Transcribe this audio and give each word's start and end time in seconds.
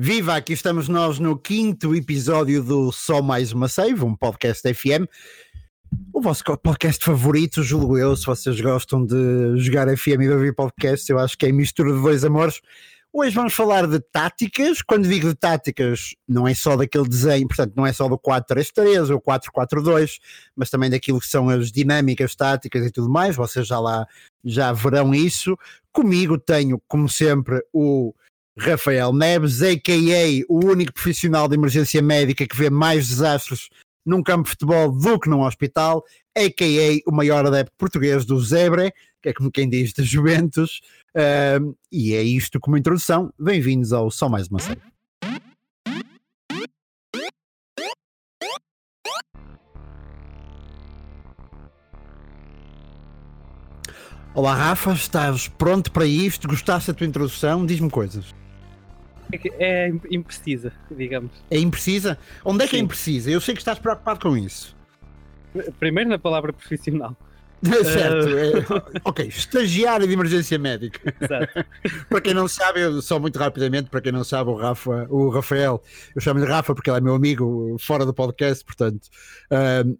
Viva, 0.00 0.36
aqui 0.36 0.52
estamos 0.52 0.88
nós 0.88 1.18
no 1.18 1.36
quinto 1.36 1.92
episódio 1.92 2.62
do 2.62 2.92
Só 2.92 3.20
Mais 3.20 3.50
Uma 3.50 3.66
Save, 3.66 4.04
um 4.04 4.14
podcast 4.14 4.62
FM. 4.72 5.10
O 6.14 6.20
vosso 6.20 6.44
podcast 6.62 7.04
favorito, 7.04 7.64
julgo 7.64 7.98
eu, 7.98 8.14
se 8.14 8.24
vocês 8.24 8.60
gostam 8.60 9.04
de 9.04 9.56
jogar 9.56 9.88
FM 9.88 10.20
e 10.20 10.28
de 10.28 10.30
ouvir 10.30 10.54
podcast, 10.54 11.10
eu 11.10 11.18
acho 11.18 11.36
que 11.36 11.46
é 11.46 11.50
mistura 11.50 11.92
de 11.92 12.00
dois 12.00 12.24
amores. 12.24 12.60
Hoje 13.12 13.34
vamos 13.34 13.54
falar 13.54 13.88
de 13.88 13.98
táticas. 13.98 14.82
Quando 14.82 15.08
digo 15.08 15.30
de 15.30 15.34
táticas, 15.34 16.14
não 16.28 16.46
é 16.46 16.54
só 16.54 16.76
daquele 16.76 17.08
desenho, 17.08 17.48
portanto, 17.48 17.72
não 17.74 17.84
é 17.84 17.92
só 17.92 18.08
do 18.08 18.16
4-3-3 18.16 19.12
ou 19.12 19.20
4-4-2, 19.20 20.20
mas 20.54 20.70
também 20.70 20.90
daquilo 20.90 21.18
que 21.18 21.26
são 21.26 21.48
as 21.48 21.72
dinâmicas 21.72 22.36
táticas 22.36 22.86
e 22.86 22.92
tudo 22.92 23.10
mais. 23.10 23.34
Vocês 23.34 23.66
já 23.66 23.80
lá 23.80 24.06
já 24.44 24.72
verão 24.72 25.12
isso. 25.12 25.58
Comigo 25.92 26.38
tenho, 26.38 26.80
como 26.86 27.08
sempre, 27.08 27.60
o 27.72 28.14
Rafael 28.58 29.12
Neves, 29.12 29.62
a.k.a. 29.62 30.44
o 30.48 30.66
único 30.66 30.92
profissional 30.92 31.48
de 31.48 31.54
emergência 31.54 32.02
médica 32.02 32.46
que 32.46 32.56
vê 32.56 32.68
mais 32.68 33.08
desastres 33.08 33.68
num 34.04 34.22
campo 34.22 34.44
de 34.44 34.50
futebol 34.50 34.90
do 34.90 35.18
que 35.20 35.28
num 35.28 35.42
hospital, 35.42 36.02
a.k.a. 36.36 37.08
o 37.08 37.14
maior 37.14 37.46
adepto 37.46 37.72
português 37.78 38.24
do 38.24 38.40
Zebre, 38.40 38.92
que 39.22 39.28
é 39.28 39.32
como 39.32 39.50
quem 39.50 39.68
diz 39.68 39.92
de 39.92 40.02
Juventus, 40.02 40.80
uh, 41.14 41.76
e 41.92 42.14
é 42.14 42.22
isto 42.22 42.58
como 42.58 42.76
introdução. 42.76 43.32
Bem-vindos 43.38 43.92
ao 43.92 44.10
Só 44.10 44.28
Mais 44.28 44.48
Uma 44.48 44.58
Série. 44.58 44.80
Olá 54.34 54.54
Rafa, 54.54 54.92
estás 54.92 55.48
pronto 55.48 55.90
para 55.90 56.06
isto? 56.06 56.46
Gostaste 56.46 56.92
da 56.92 56.96
tua 56.96 57.06
introdução? 57.06 57.66
Diz-me 57.66 57.90
coisas. 57.90 58.37
É, 59.32 59.38
é 59.58 59.92
imprecisa, 60.10 60.72
digamos. 60.90 61.32
É 61.50 61.58
imprecisa? 61.58 62.18
Onde 62.44 62.64
é 62.64 62.68
que 62.68 62.76
é 62.76 62.78
Sim. 62.78 62.82
é 62.82 62.84
imprecisa? 62.84 63.30
Eu 63.30 63.40
sei 63.40 63.54
que 63.54 63.60
estás 63.60 63.78
preocupado 63.78 64.20
com 64.20 64.36
isso. 64.36 64.76
Primeiro 65.78 66.10
na 66.10 66.18
palavra 66.18 66.52
profissional. 66.52 67.16
certo, 67.84 68.28
é, 68.28 69.00
ok, 69.04 69.26
estagiário 69.26 70.06
de 70.06 70.12
emergência 70.12 70.58
médica. 70.58 71.14
Exato. 71.20 71.66
para 72.08 72.20
quem 72.20 72.34
não 72.34 72.46
sabe, 72.46 72.80
eu, 72.80 73.02
só 73.02 73.18
muito 73.18 73.38
rapidamente, 73.38 73.90
para 73.90 74.00
quem 74.00 74.12
não 74.12 74.22
sabe, 74.22 74.50
o 74.50 74.54
Rafa, 74.54 75.06
o 75.10 75.28
Rafael, 75.28 75.82
eu 76.14 76.20
chamo-lhe 76.20 76.46
Rafa 76.46 76.74
porque 76.74 76.88
ele 76.88 76.98
é 76.98 77.00
meu 77.00 77.14
amigo 77.14 77.76
fora 77.80 78.06
do 78.06 78.14
podcast, 78.14 78.64
portanto, 78.64 79.08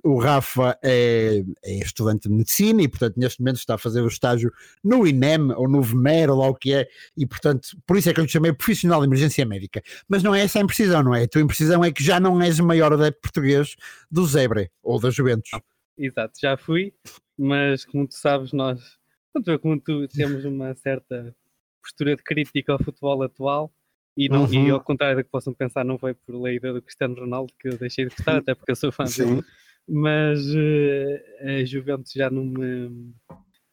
um, 0.05 0.13
o 0.15 0.21
Rafa 0.21 0.79
é, 0.83 1.43
é, 1.65 1.75
estudante 1.79 2.29
de 2.29 2.35
medicina 2.35 2.83
e, 2.83 2.89
portanto, 2.89 3.17
neste 3.17 3.41
momento 3.41 3.57
está 3.57 3.75
a 3.75 3.79
fazer 3.79 4.03
o 4.03 4.09
estágio 4.09 4.53
no 4.85 5.07
INEM 5.07 5.53
ou 5.53 5.69
no 5.69 5.83
VMER 5.83 6.31
ou 6.31 6.39
lá 6.39 6.49
o 6.49 6.55
que 6.55 6.73
é, 6.73 6.87
e, 7.17 7.27
portanto, 7.27 7.71
por 7.87 7.97
isso 7.97 8.09
é 8.09 8.15
que 8.15 8.21
eu 8.21 8.25
lhe 8.25 8.31
chamei 8.31 8.53
profissional 8.53 9.01
de 9.01 9.07
emergência 9.07 9.45
médica. 9.45 9.83
Mas 10.09 10.23
não 10.23 10.35
é 10.35 10.43
essa 10.43 10.59
a 10.59 10.63
imprecisão, 10.63 11.03
não 11.03 11.15
é? 11.15 11.25
A 11.25 11.29
tua 11.29 11.43
imprecisão 11.43 11.85
é 11.85 11.91
que 11.91 12.05
já 12.05 12.21
não 12.21 12.41
és 12.41 12.59
o 12.59 12.65
maior 12.65 12.93
adepto 12.93 13.21
português 13.21 13.75
do 14.11 14.25
Zebre 14.27 14.71
ou 14.83 15.01
da 15.01 15.11
Juventus. 15.11 15.51
Exato, 15.99 16.35
já 16.41 16.57
fui, 16.57 16.93
mas 17.39 17.85
como 17.85 18.07
tu 18.07 18.15
sabes, 18.15 18.53
nós, 18.53 18.99
tanto 19.33 19.51
eu 19.51 19.59
como 19.59 19.81
tu, 19.81 20.09
temos 20.09 20.45
uma 20.45 20.75
certa 20.75 21.35
postura 21.83 22.17
de 22.17 22.23
crítica 22.23 22.73
ao 22.73 22.83
futebol 22.83 23.23
atual 23.23 23.73
e, 24.17 24.29
não, 24.29 24.45
uhum. 24.45 24.67
e 24.67 24.71
ao 24.71 24.81
contrário 24.81 25.17
do 25.17 25.25
que 25.25 25.31
possam 25.31 25.55
pensar, 25.55 25.85
não 25.85 25.97
foi 25.97 26.13
por 26.13 26.35
lei 26.35 26.59
do 26.59 26.83
Cristiano 26.83 27.15
Ronaldo 27.15 27.53
que 27.59 27.69
eu 27.69 27.79
deixei 27.79 28.07
de 28.07 28.15
gostar, 28.15 28.39
até 28.43 28.55
porque 28.55 28.73
eu 28.73 28.77
sou 28.77 28.91
fã 28.91 29.05
dele. 29.05 29.45
Mas 29.89 30.41
uh, 30.55 31.61
a 31.61 31.65
Juventus 31.65 32.13
já 32.13 32.29
não 32.29 32.45
me, 32.45 33.15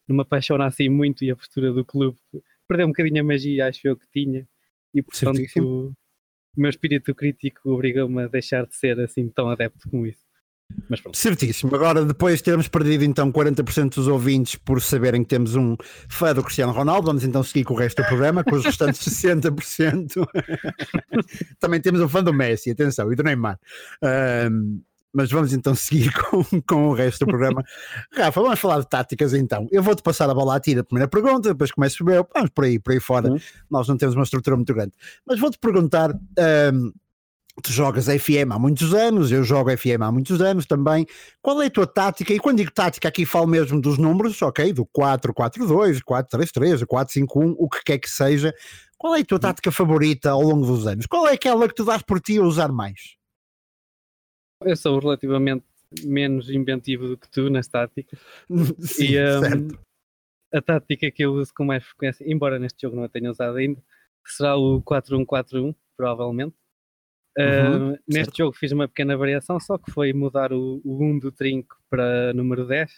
não 0.08 0.16
me 0.16 0.22
apaixona 0.22 0.68
assim 0.68 0.88
muito 0.88 1.26
e 1.26 1.32
a 1.32 1.36
postura 1.36 1.74
do 1.74 1.84
clube 1.84 2.18
perdeu 2.68 2.86
um 2.86 2.90
bocadinho 2.90 3.22
a 3.22 3.24
magia, 3.24 3.68
acho 3.68 3.88
eu 3.88 3.98
que 3.98 4.08
tinha, 4.12 4.48
e 4.94 5.02
portanto 5.02 5.40
o 5.58 5.94
meu 6.56 6.70
espírito 6.70 7.14
crítico 7.14 7.70
obrigou-me 7.70 8.24
a 8.24 8.28
deixar 8.28 8.66
de 8.66 8.76
ser 8.76 9.00
assim 9.00 9.28
tão 9.30 9.50
adepto 9.50 9.90
como 9.90 10.06
isso. 10.06 10.25
Mas 10.90 11.00
pronto. 11.00 11.18
Certíssimo. 11.18 11.76
Agora, 11.76 12.04
depois 12.04 12.38
de 12.38 12.44
termos 12.44 12.68
perdido 12.68 13.04
então 13.04 13.32
40% 13.32 13.96
dos 13.96 14.08
ouvintes 14.08 14.56
por 14.56 14.82
saberem 14.82 15.24
que 15.24 15.30
temos 15.30 15.56
um 15.56 15.76
fã 16.10 16.34
do 16.34 16.44
Cristiano 16.44 16.74
Ronaldo, 16.74 17.08
vamos 17.08 17.24
então 17.24 17.44
seguir 17.44 17.64
com 17.64 17.74
o 17.74 17.78
resto 17.78 18.02
do 18.02 18.08
programa, 18.08 18.44
com 18.44 18.56
os 18.56 18.66
restantes 18.66 19.02
60%. 19.08 20.26
Também 21.60 21.82
temos 21.82 22.02
um 22.02 22.10
fã 22.10 22.24
do 22.24 22.34
Messi, 22.34 22.72
atenção, 22.72 23.12
e 23.12 23.16
do 23.16 23.24
Neymar. 23.24 23.60
Um, 24.52 24.82
mas 25.16 25.32
vamos 25.32 25.54
então 25.54 25.74
seguir 25.74 26.12
com, 26.30 26.44
com 26.68 26.88
o 26.90 26.94
resto 26.94 27.26
do 27.26 27.30
programa. 27.30 27.64
Rafa, 28.12 28.42
vamos 28.42 28.60
falar 28.60 28.80
de 28.82 28.90
táticas 28.90 29.34
então. 29.34 29.68
Eu 29.72 29.82
vou-te 29.82 30.04
passar 30.04 30.30
a 30.30 30.34
bola 30.34 30.58
a 30.58 30.60
ti 30.60 30.76
da 30.76 30.84
primeira 30.84 31.08
pergunta, 31.08 31.50
depois 31.50 31.72
começo 31.72 32.04
ver, 32.04 32.26
vamos 32.34 32.50
por 32.50 32.66
aí, 32.66 32.78
por 32.78 32.92
aí 32.92 33.00
fora. 33.00 33.32
Uhum. 33.32 33.40
Nós 33.72 33.88
não 33.88 33.96
temos 33.96 34.16
uma 34.16 34.24
estrutura 34.24 34.58
muito 34.58 34.74
grande. 34.74 34.92
Mas 35.26 35.40
vou-te 35.40 35.58
perguntar. 35.58 36.12
Um, 36.14 36.92
tu 37.64 37.72
jogas 37.72 38.06
FM 38.06 38.52
há 38.52 38.60
muitos 38.60 38.94
anos, 38.94 39.32
eu 39.32 39.44
jogo 39.44 39.76
FM 39.76 40.02
há 40.02 40.12
muitos 40.12 40.42
anos 40.42 40.66
também. 40.66 41.06
Qual 41.42 41.62
é 41.62 41.68
a 41.68 41.70
tua 41.70 41.88
tática? 41.88 42.34
E 42.34 42.40
quando 42.40 42.58
digo 42.58 42.72
tática, 42.72 43.08
aqui 43.08 43.26
falo 43.26 43.48
mesmo 43.48 43.80
dos 43.80 43.98
números, 43.98 44.42
ok? 44.42 44.74
Do 44.74 44.86
4-4-2, 44.86 46.02
4-3-3, 46.04 46.86
4-5-1, 46.86 47.56
o 47.58 47.70
que 47.70 47.84
quer 47.84 47.98
que 47.98 48.10
seja. 48.10 48.54
Qual 48.98 49.16
é 49.16 49.22
a 49.22 49.26
tua 49.26 49.40
tática 49.40 49.72
favorita 49.72 50.32
ao 50.32 50.42
longo 50.42 50.66
dos 50.66 50.86
anos? 50.86 51.06
Qual 51.06 51.28
é 51.28 51.34
aquela 51.34 51.68
que 51.68 51.76
tu 51.76 51.86
dás 51.86 52.02
por 52.02 52.20
ti 52.20 52.38
a 52.38 52.44
usar 52.44 52.72
mais? 52.72 53.16
Eu 54.62 54.76
sou 54.76 55.00
relativamente 55.00 55.66
menos 56.04 56.50
inventivo 56.50 57.08
do 57.08 57.18
que 57.18 57.30
tu 57.30 57.50
nas 57.50 57.68
táticas. 57.68 58.20
Sim, 58.80 59.14
e, 59.14 59.20
um, 59.20 59.70
a 60.54 60.62
tática 60.62 61.10
que 61.10 61.24
eu 61.24 61.34
uso 61.34 61.54
com 61.54 61.64
mais 61.64 61.86
frequência, 61.86 62.26
embora 62.30 62.60
neste 62.60 62.82
jogo 62.82 62.98
não 62.98 63.04
a 63.04 63.10
tenha 63.10 63.32
usado 63.32 63.58
ainda, 63.58 63.82
será 64.26 64.58
o 64.58 64.82
4-1-4-1, 64.82 65.76
provavelmente 65.96 66.56
Uhum, 67.38 67.94
uh, 67.94 68.00
neste 68.08 68.38
jogo 68.38 68.56
fiz 68.56 68.72
uma 68.72 68.88
pequena 68.88 69.18
variação, 69.18 69.60
só 69.60 69.78
que 69.78 69.92
foi 69.92 70.14
mudar 70.14 70.54
o, 70.54 70.82
o 70.86 71.04
1 71.04 71.20
do 71.20 71.32
trinco 71.32 71.76
para 71.90 72.34
número 72.34 72.66
10, 72.66 72.92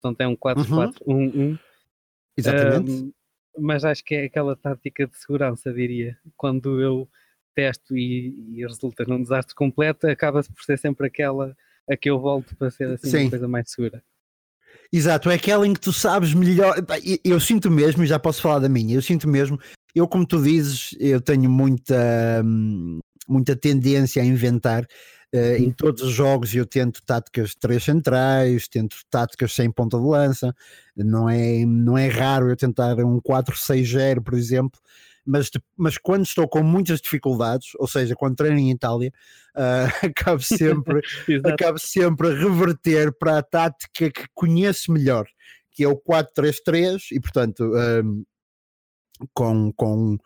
portanto 0.00 0.20
é 0.20 0.28
um 0.28 0.36
4-4-1-1. 0.36 0.94
Uhum. 1.06 1.58
Exatamente. 2.36 2.90
Uh, 2.90 3.14
mas 3.58 3.84
acho 3.84 4.04
que 4.04 4.14
é 4.14 4.24
aquela 4.24 4.56
tática 4.56 5.06
de 5.06 5.16
segurança, 5.16 5.72
diria. 5.72 6.18
Quando 6.36 6.80
eu 6.80 7.08
testo 7.54 7.96
e, 7.96 8.54
e 8.54 8.66
resulta 8.66 9.04
num 9.06 9.22
desastre 9.22 9.54
completo, 9.54 10.06
acaba-se 10.06 10.52
por 10.52 10.62
ser 10.62 10.78
sempre 10.78 11.06
aquela 11.06 11.56
a 11.88 11.96
que 11.96 12.10
eu 12.10 12.18
volto 12.18 12.54
para 12.56 12.70
ser 12.70 12.90
assim 12.90 13.08
Sim. 13.08 13.20
uma 13.22 13.30
coisa 13.30 13.48
mais 13.48 13.70
segura. 13.70 14.02
Exato, 14.92 15.30
é 15.30 15.34
aquela 15.34 15.66
em 15.66 15.72
que 15.72 15.80
tu 15.80 15.92
sabes 15.92 16.34
melhor. 16.34 16.76
Eu 17.24 17.40
sinto 17.40 17.70
mesmo, 17.70 18.04
e 18.04 18.06
já 18.06 18.18
posso 18.18 18.42
falar 18.42 18.58
da 18.58 18.68
minha, 18.68 18.94
eu 18.94 19.02
sinto 19.02 19.28
mesmo, 19.28 19.58
eu 19.94 20.06
como 20.06 20.26
tu 20.26 20.42
dizes, 20.42 20.94
eu 21.00 21.20
tenho 21.20 21.48
muita. 21.50 22.42
Hum, 22.44 23.00
muita 23.28 23.56
tendência 23.56 24.22
a 24.22 24.24
inventar. 24.24 24.86
Uh, 25.34 25.56
em 25.58 25.72
todos 25.72 26.02
os 26.02 26.12
jogos 26.12 26.54
eu 26.54 26.64
tento 26.64 27.02
táticas 27.04 27.50
de 27.50 27.58
três 27.58 27.82
centrais, 27.82 28.68
tento 28.68 28.96
táticas 29.10 29.52
sem 29.52 29.70
ponta 29.70 29.98
de 29.98 30.04
lança, 30.04 30.54
não 30.96 31.28
é, 31.28 31.64
não 31.66 31.98
é 31.98 32.06
raro 32.06 32.48
eu 32.48 32.56
tentar 32.56 32.96
um 33.00 33.20
4-6-0, 33.20 34.22
por 34.22 34.34
exemplo, 34.34 34.80
mas, 35.26 35.50
mas 35.76 35.98
quando 35.98 36.24
estou 36.24 36.48
com 36.48 36.62
muitas 36.62 37.00
dificuldades, 37.00 37.70
ou 37.76 37.88
seja, 37.88 38.14
quando 38.14 38.36
treino 38.36 38.58
em 38.58 38.70
Itália, 38.70 39.12
uh, 39.56 40.06
acabo, 40.06 40.40
sempre, 40.40 41.02
acabo 41.44 41.78
sempre 41.78 42.28
a 42.28 42.34
reverter 42.34 43.12
para 43.12 43.38
a 43.38 43.42
tática 43.42 44.10
que 44.10 44.26
conheço 44.32 44.92
melhor, 44.92 45.26
que 45.72 45.82
é 45.82 45.88
o 45.88 45.96
4-3-3, 45.96 47.08
e 47.12 47.20
portanto. 47.20 47.64
Um, 47.64 48.24
com, 49.32 49.72
com 49.72 50.18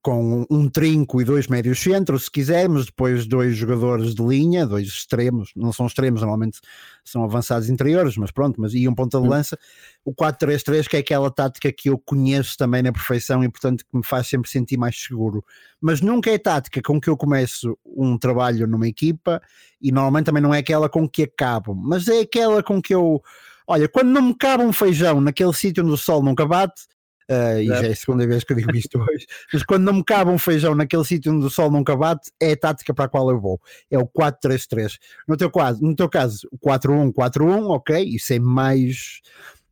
com 0.00 0.46
um 0.48 0.68
trinco 0.68 1.20
e 1.20 1.24
dois 1.24 1.48
médios 1.48 1.80
centros, 1.80 2.24
se 2.24 2.30
quisermos, 2.30 2.86
depois 2.86 3.26
dois 3.26 3.56
jogadores 3.56 4.14
de 4.14 4.22
linha, 4.22 4.66
dois 4.66 4.86
extremos, 4.86 5.50
não 5.56 5.72
são 5.72 5.86
extremos, 5.86 6.20
normalmente 6.20 6.60
são 7.04 7.24
avançados 7.24 7.68
interiores, 7.68 8.16
mas 8.16 8.30
pronto, 8.30 8.60
mas 8.60 8.74
e 8.74 8.86
um 8.88 8.94
ponta 8.94 9.20
de 9.20 9.26
hum. 9.26 9.30
lança, 9.30 9.58
o 10.04 10.14
4-3-3, 10.14 10.88
que 10.88 10.96
é 10.96 11.00
aquela 11.00 11.30
tática 11.30 11.72
que 11.72 11.90
eu 11.90 11.98
conheço 11.98 12.56
também 12.56 12.82
na 12.82 12.92
perfeição 12.92 13.42
e 13.42 13.48
portanto 13.48 13.84
que 13.84 13.96
me 13.96 14.04
faz 14.04 14.28
sempre 14.28 14.48
sentir 14.48 14.76
mais 14.76 14.96
seguro. 14.98 15.44
Mas 15.80 16.00
nunca 16.00 16.30
é 16.30 16.38
tática 16.38 16.80
com 16.80 17.00
que 17.00 17.10
eu 17.10 17.16
começo 17.16 17.76
um 17.84 18.16
trabalho 18.16 18.66
numa 18.66 18.86
equipa 18.86 19.42
e 19.80 19.90
normalmente 19.90 20.26
também 20.26 20.42
não 20.42 20.54
é 20.54 20.58
aquela 20.58 20.88
com 20.88 21.08
que 21.08 21.24
acabo, 21.24 21.74
mas 21.74 22.06
é 22.08 22.20
aquela 22.20 22.62
com 22.62 22.80
que 22.80 22.94
eu 22.94 23.22
Olha, 23.70 23.86
quando 23.86 24.08
não 24.08 24.22
me 24.22 24.34
cabe 24.34 24.64
um 24.64 24.72
feijão 24.72 25.20
naquele 25.20 25.52
sítio 25.52 25.84
onde 25.84 25.92
o 25.92 25.96
sol 25.98 26.22
nunca 26.22 26.46
bate, 26.46 26.86
Uh, 27.30 27.60
e 27.60 27.66
já 27.66 27.86
é 27.86 27.92
a 27.92 27.96
segunda 27.96 28.26
vez 28.26 28.42
que 28.42 28.54
eu 28.54 28.56
digo 28.56 28.74
isto 28.74 28.98
hoje, 28.98 29.26
mas 29.52 29.62
quando 29.62 29.84
não 29.84 29.92
me 29.92 30.04
cabe 30.04 30.30
um 30.30 30.38
feijão 30.38 30.74
naquele 30.74 31.04
sítio 31.04 31.30
onde 31.30 31.44
o 31.44 31.50
sol 31.50 31.70
nunca 31.70 31.94
bate, 31.94 32.30
é 32.40 32.52
a 32.52 32.56
tática 32.56 32.94
para 32.94 33.04
a 33.04 33.08
qual 33.08 33.28
eu 33.30 33.38
vou. 33.38 33.60
É 33.90 33.98
o 33.98 34.06
4-3-3. 34.06 34.98
No 35.28 35.36
teu 35.36 35.50
caso, 35.50 35.82
no 35.82 35.94
teu 35.94 36.08
caso, 36.08 36.48
o 36.50 36.58
4-1-4-1, 36.58 37.68
ok, 37.68 38.02
isso 38.02 38.32
é 38.32 38.38
mais. 38.38 39.20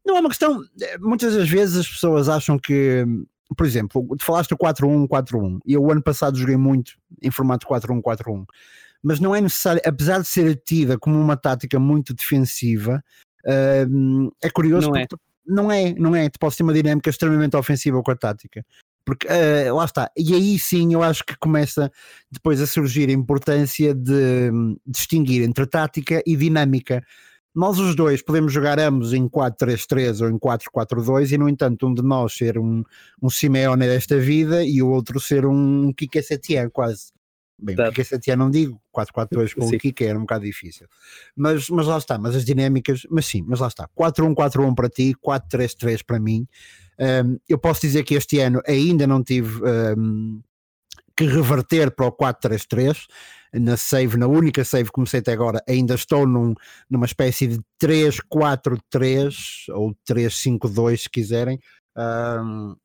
Não 0.05 0.19
é 0.19 0.21
uma 0.21 0.29
questão. 0.29 0.63
Eh, 0.81 0.99
muitas 0.99 1.35
das 1.35 1.49
vezes 1.49 1.79
as 1.79 1.89
pessoas 1.89 2.29
acham 2.29 2.59
que. 2.59 3.07
Por 3.57 3.65
exemplo, 3.65 4.05
tu 4.19 4.25
falaste 4.25 4.53
o 4.53 4.59
4-1-4-1 4.59 5.61
e 5.65 5.75
eu 5.75 5.83
o 5.83 5.91
ano 5.93 6.03
passado 6.03 6.37
joguei 6.37 6.57
muito 6.57 6.93
em 7.23 7.31
formato 7.31 7.67
4-1-4-1, 7.67 8.45
mas 9.01 9.21
não 9.21 9.35
é 9.35 9.41
necessário, 9.41 9.81
apesar 9.87 10.21
de 10.21 10.27
ser 10.27 10.57
tida 10.57 10.99
como 10.99 11.17
uma 11.17 11.37
tática 11.37 11.79
muito 11.79 12.13
defensiva, 12.13 13.03
uh, 13.47 14.33
é 14.43 14.51
curioso 14.51 14.89
não 14.91 14.97
é 14.97 15.07
não 15.47 15.71
é, 15.71 15.95
não 15.95 16.15
é. 16.15 16.29
Tu 16.29 16.39
podes 16.39 16.57
ter 16.57 16.63
uma 16.63 16.75
dinâmica 16.75 17.11
extremamente 17.11 17.57
ofensiva 17.57 18.03
com 18.03 18.11
a 18.11 18.17
tática. 18.17 18.65
Porque 19.05 19.29
uh, 19.29 19.75
lá 19.75 19.85
está, 19.85 20.11
e 20.17 20.35
aí 20.35 20.59
sim 20.59 20.93
eu 20.93 21.01
acho 21.01 21.25
que 21.25 21.37
começa 21.39 21.93
depois 22.31 22.61
a 22.61 22.67
surgir 22.67 23.09
a 23.09 23.13
importância 23.13 23.95
de, 23.95 24.51
de 24.51 24.77
distinguir 24.85 25.43
entre 25.45 25.65
tática 25.65 26.21
e 26.27 26.37
dinâmica. 26.37 27.05
Nós 27.55 27.79
os 27.79 27.95
dois 27.95 28.21
podemos 28.21 28.53
jogar 28.53 28.81
ambos 28.81 29.15
em 29.15 29.29
4-3-3 29.29 30.23
ou 30.23 30.29
em 30.29 30.39
4-4-2 30.39 31.33
e 31.33 31.39
no 31.39 31.49
entanto 31.49 31.87
um 31.87 31.95
de 31.95 32.03
nós 32.03 32.37
ser 32.37 32.59
um, 32.59 32.83
um 33.23 33.31
Simeone 33.31 33.87
desta 33.87 34.19
vida 34.19 34.65
e 34.65 34.83
o 34.83 34.89
outro 34.91 35.21
ser 35.21 35.47
um 35.47 35.93
Kike 35.93 36.23
Setien 36.23 36.69
quase. 36.69 37.16
Bem, 37.59 37.75
tá. 37.75 37.89
Kike 37.89 38.05
Setien 38.05 38.37
não 38.37 38.51
digo, 38.51 38.81
4-4-2 38.95 39.55
com 39.55 39.67
sim. 39.67 39.77
o 39.77 39.79
Kike 39.79 40.05
era 40.05 40.19
um 40.19 40.23
bocado 40.23 40.45
difícil. 40.45 40.87
Mas, 41.35 41.69
mas 41.71 41.87
lá 41.87 41.97
está, 41.97 42.19
mas 42.19 42.37
as 42.37 42.45
dinâmicas, 42.45 43.07
mas 43.11 43.27
sim, 43.27 43.43
mas 43.47 43.61
lá 43.61 43.69
está. 43.69 43.89
4-1-4-1 43.99 44.75
para 44.75 44.89
ti, 44.89 45.15
4-3-3 45.25 46.05
para 46.05 46.21
mim. 46.21 46.47
Um, 46.99 47.39
eu 47.49 47.59
posso 47.59 47.81
dizer 47.81 48.05
que 48.05 48.15
este 48.15 48.39
ano 48.41 48.61
ainda 48.67 49.07
não 49.07 49.23
tive 49.23 49.61
um, 49.97 50.41
que 51.17 51.25
reverter 51.25 51.91
para 51.91 52.07
o 52.07 52.13
4-3-3 52.13 53.07
na 53.55 53.77
save, 53.77 54.17
na 54.19 54.27
única 54.27 54.65
save 54.65 54.85
que 54.85 54.93
comecei 54.93 55.21
até 55.21 55.33
agora, 55.33 55.63
ainda 55.67 55.95
estou 55.95 56.27
num, 56.27 56.55
numa 56.91 57.07
espécie 57.07 57.47
de 57.47 57.59
3-4-3 57.81 59.35
ou 59.71 59.95
3-5-2 60.09 60.97
se 60.99 61.11
quiserem. 61.11 61.59
Um, 61.97 62.77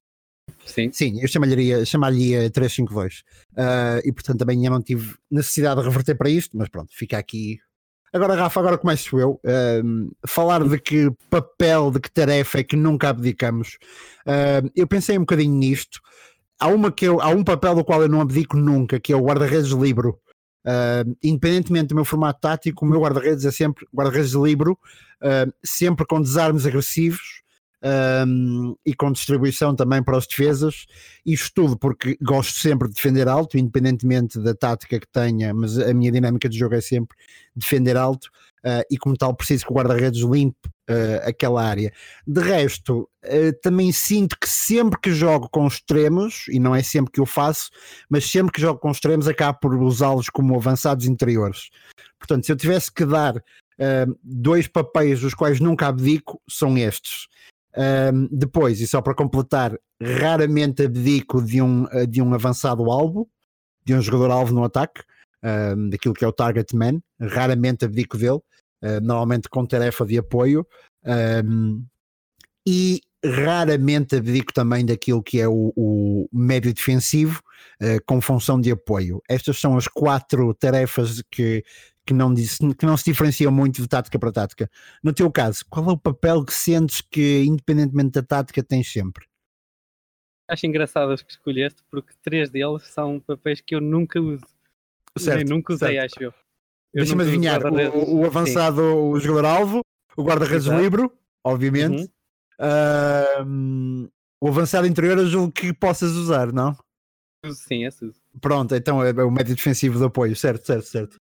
Sim. 0.65 0.91
Sim, 0.91 1.21
eu 1.21 1.27
chamaria, 1.27 1.85
chamaria 1.85 2.49
352. 2.49 3.23
Uh, 3.51 4.07
e 4.07 4.11
portanto 4.11 4.39
também 4.39 4.63
eu 4.65 4.71
não 4.71 4.81
tive 4.81 5.15
necessidade 5.29 5.81
de 5.81 5.87
reverter 5.87 6.15
para 6.15 6.29
isto, 6.29 6.57
mas 6.57 6.69
pronto, 6.69 6.89
fica 6.93 7.17
aqui. 7.17 7.59
Agora, 8.13 8.35
Rafa, 8.35 8.59
agora 8.59 8.77
começo 8.77 9.17
eu. 9.19 9.39
Uh, 9.45 10.11
falar 10.27 10.67
de 10.67 10.77
que 10.79 11.09
papel, 11.29 11.91
de 11.91 11.99
que 11.99 12.11
tarefa 12.11 12.59
é 12.59 12.63
que 12.63 12.75
nunca 12.75 13.09
abdicamos. 13.09 13.77
Uh, 14.25 14.69
eu 14.75 14.85
pensei 14.85 15.17
um 15.17 15.21
bocadinho 15.21 15.55
nisto. 15.55 15.99
Há, 16.59 16.67
uma 16.67 16.91
que 16.91 17.05
eu, 17.05 17.21
há 17.21 17.29
um 17.29 17.43
papel 17.43 17.75
do 17.75 17.85
qual 17.85 18.01
eu 18.01 18.09
não 18.09 18.21
abdico 18.21 18.57
nunca, 18.57 18.99
que 18.99 19.13
é 19.13 19.15
o 19.15 19.23
guarda-redes 19.23 19.71
livro. 19.71 20.19
Uh, 20.65 21.17
independentemente 21.23 21.87
do 21.87 21.95
meu 21.95 22.05
formato 22.05 22.39
tático, 22.41 22.85
o 22.85 22.87
meu 22.87 23.01
guarda-redes 23.01 23.45
é 23.45 23.51
sempre 23.51 23.87
guarda-redes 23.93 24.31
de 24.31 24.37
livro, 24.37 24.77
uh, 25.23 25.51
sempre 25.63 26.05
com 26.05 26.21
desarmes 26.21 26.65
agressivos 26.65 27.40
um, 27.83 28.75
e 28.85 28.93
com 28.93 29.11
distribuição 29.11 29.75
também 29.75 30.03
para 30.03 30.17
os 30.17 30.27
defesas. 30.27 30.85
Isto 31.25 31.51
tudo 31.53 31.77
porque 31.77 32.17
gosto 32.21 32.59
sempre 32.59 32.87
de 32.87 32.93
defender 32.93 33.27
alto, 33.27 33.57
independentemente 33.57 34.39
da 34.39 34.53
tática 34.53 34.99
que 34.99 35.07
tenha, 35.07 35.53
mas 35.53 35.77
a 35.77 35.93
minha 35.93 36.11
dinâmica 36.11 36.47
de 36.47 36.57
jogo 36.57 36.75
é 36.75 36.81
sempre 36.81 37.17
defender 37.55 37.97
alto. 37.97 38.29
Uh, 38.63 38.85
e 38.91 38.97
como 38.97 39.17
tal 39.17 39.33
preciso 39.35 39.65
que 39.65 39.71
o 39.71 39.75
guarda-redes 39.75 40.21
limpe 40.21 40.69
uh, 40.87 41.27
aquela 41.27 41.63
área. 41.63 41.91
De 42.27 42.39
resto, 42.41 43.09
uh, 43.25 43.59
também 43.59 43.91
sinto 43.91 44.37
que 44.39 44.47
sempre 44.47 44.99
que 45.01 45.11
jogo 45.11 45.49
com 45.49 45.65
extremos, 45.65 46.45
e 46.47 46.59
não 46.59 46.75
é 46.75 46.83
sempre 46.83 47.11
que 47.11 47.19
eu 47.19 47.25
faço, 47.25 47.71
mas 48.07 48.29
sempre 48.29 48.51
que 48.51 48.61
jogo 48.61 48.79
com 48.79 48.91
extremos 48.91 49.27
acabo 49.27 49.57
por 49.59 49.73
usá-los 49.73 50.29
como 50.29 50.55
avançados 50.55 51.07
interiores. 51.07 51.71
Portanto, 52.19 52.45
se 52.45 52.51
eu 52.51 52.55
tivesse 52.55 52.93
que 52.93 53.03
dar 53.03 53.43
dois 54.23 54.67
papéis 54.67 55.21
dos 55.21 55.33
quais 55.33 55.59
nunca 55.59 55.87
abdico, 55.87 56.39
são 56.47 56.77
estes. 56.77 57.25
Depois, 58.31 58.81
e 58.81 58.87
só 58.87 59.01
para 59.01 59.15
completar, 59.15 59.77
raramente 60.01 60.83
abdico 60.83 61.41
de 61.41 61.61
um, 61.61 61.85
de 62.09 62.21
um 62.21 62.33
avançado 62.33 62.89
alvo, 62.91 63.29
de 63.85 63.93
um 63.93 64.01
jogador 64.01 64.31
alvo 64.31 64.53
no 64.53 64.63
ataque, 64.63 65.01
um, 65.75 65.89
daquilo 65.89 66.13
que 66.13 66.25
é 66.25 66.27
o 66.27 66.33
target 66.33 66.75
man, 66.75 66.99
raramente 67.19 67.85
abdico 67.85 68.17
dele, 68.17 68.39
normalmente 69.01 69.47
com 69.47 69.65
tarefa 69.65 70.05
de 70.05 70.17
apoio, 70.17 70.65
um, 71.45 71.83
e 72.67 73.01
raramente 73.23 74.15
abdico 74.15 74.51
também 74.53 74.85
daquilo 74.85 75.21
que 75.21 75.39
é 75.39 75.47
o, 75.47 75.71
o 75.75 76.27
médio 76.33 76.73
defensivo 76.73 77.41
uh, 77.81 78.03
com 78.05 78.19
função 78.19 78.59
de 78.59 78.71
apoio. 78.71 79.21
Estas 79.29 79.59
são 79.59 79.77
as 79.77 79.87
quatro 79.87 80.53
tarefas 80.55 81.21
que, 81.29 81.63
que, 82.05 82.13
não, 82.13 82.33
que 82.33 82.85
não 82.85 82.97
se 82.97 83.05
diferenciam 83.05 83.51
muito 83.51 83.81
de 83.81 83.87
tática 83.87 84.17
para 84.17 84.31
tática. 84.31 84.69
No 85.03 85.13
teu 85.13 85.31
caso, 85.31 85.65
qual 85.69 85.89
é 85.89 85.93
o 85.93 85.97
papel 85.97 86.43
que 86.43 86.53
sentes 86.53 87.01
que, 87.01 87.43
independentemente 87.43 88.11
da 88.11 88.23
tática, 88.23 88.63
tens 88.63 88.91
sempre? 88.91 89.25
Acho 90.47 90.65
engraçado 90.65 91.11
as 91.11 91.21
que 91.21 91.31
escolheste, 91.31 91.81
porque 91.89 92.13
três 92.21 92.49
deles 92.49 92.83
são 92.83 93.19
papéis 93.19 93.61
que 93.61 93.75
eu 93.75 93.81
nunca 93.81 94.19
uso. 94.19 94.45
Certo, 95.17 95.37
Nem 95.37 95.45
nunca 95.45 95.73
usei, 95.73 95.95
certo. 95.95 96.13
acho 96.13 96.23
eu. 96.23 96.33
Deixa-me 96.93 97.23
adivinhar, 97.23 97.61
o, 97.65 98.19
o, 98.19 98.25
avançado, 98.25 98.81
Sim. 98.81 98.81
o 98.81 99.19
jogador-alvo, 99.19 99.81
o 100.17 100.23
guarda-redes 100.23 100.67
livre, 100.67 101.09
obviamente. 101.43 102.11
Uhum. 102.59 104.05
Uh, 104.05 104.11
o 104.41 104.47
avançado 104.49 104.87
interior 104.87 105.17
eu 105.17 105.27
julgo 105.27 105.51
que 105.51 105.71
possas 105.71 106.11
usar, 106.11 106.51
não? 106.51 106.75
Sim, 107.53 107.85
é. 107.85 107.89
Pronto, 108.39 108.75
então 108.75 109.03
é 109.03 109.11
o 109.23 109.31
médio 109.31 109.55
defensivo 109.55 109.97
de 109.97 110.05
apoio, 110.05 110.35
certo, 110.35 110.65
certo, 110.65 110.85
certo. 110.85 111.17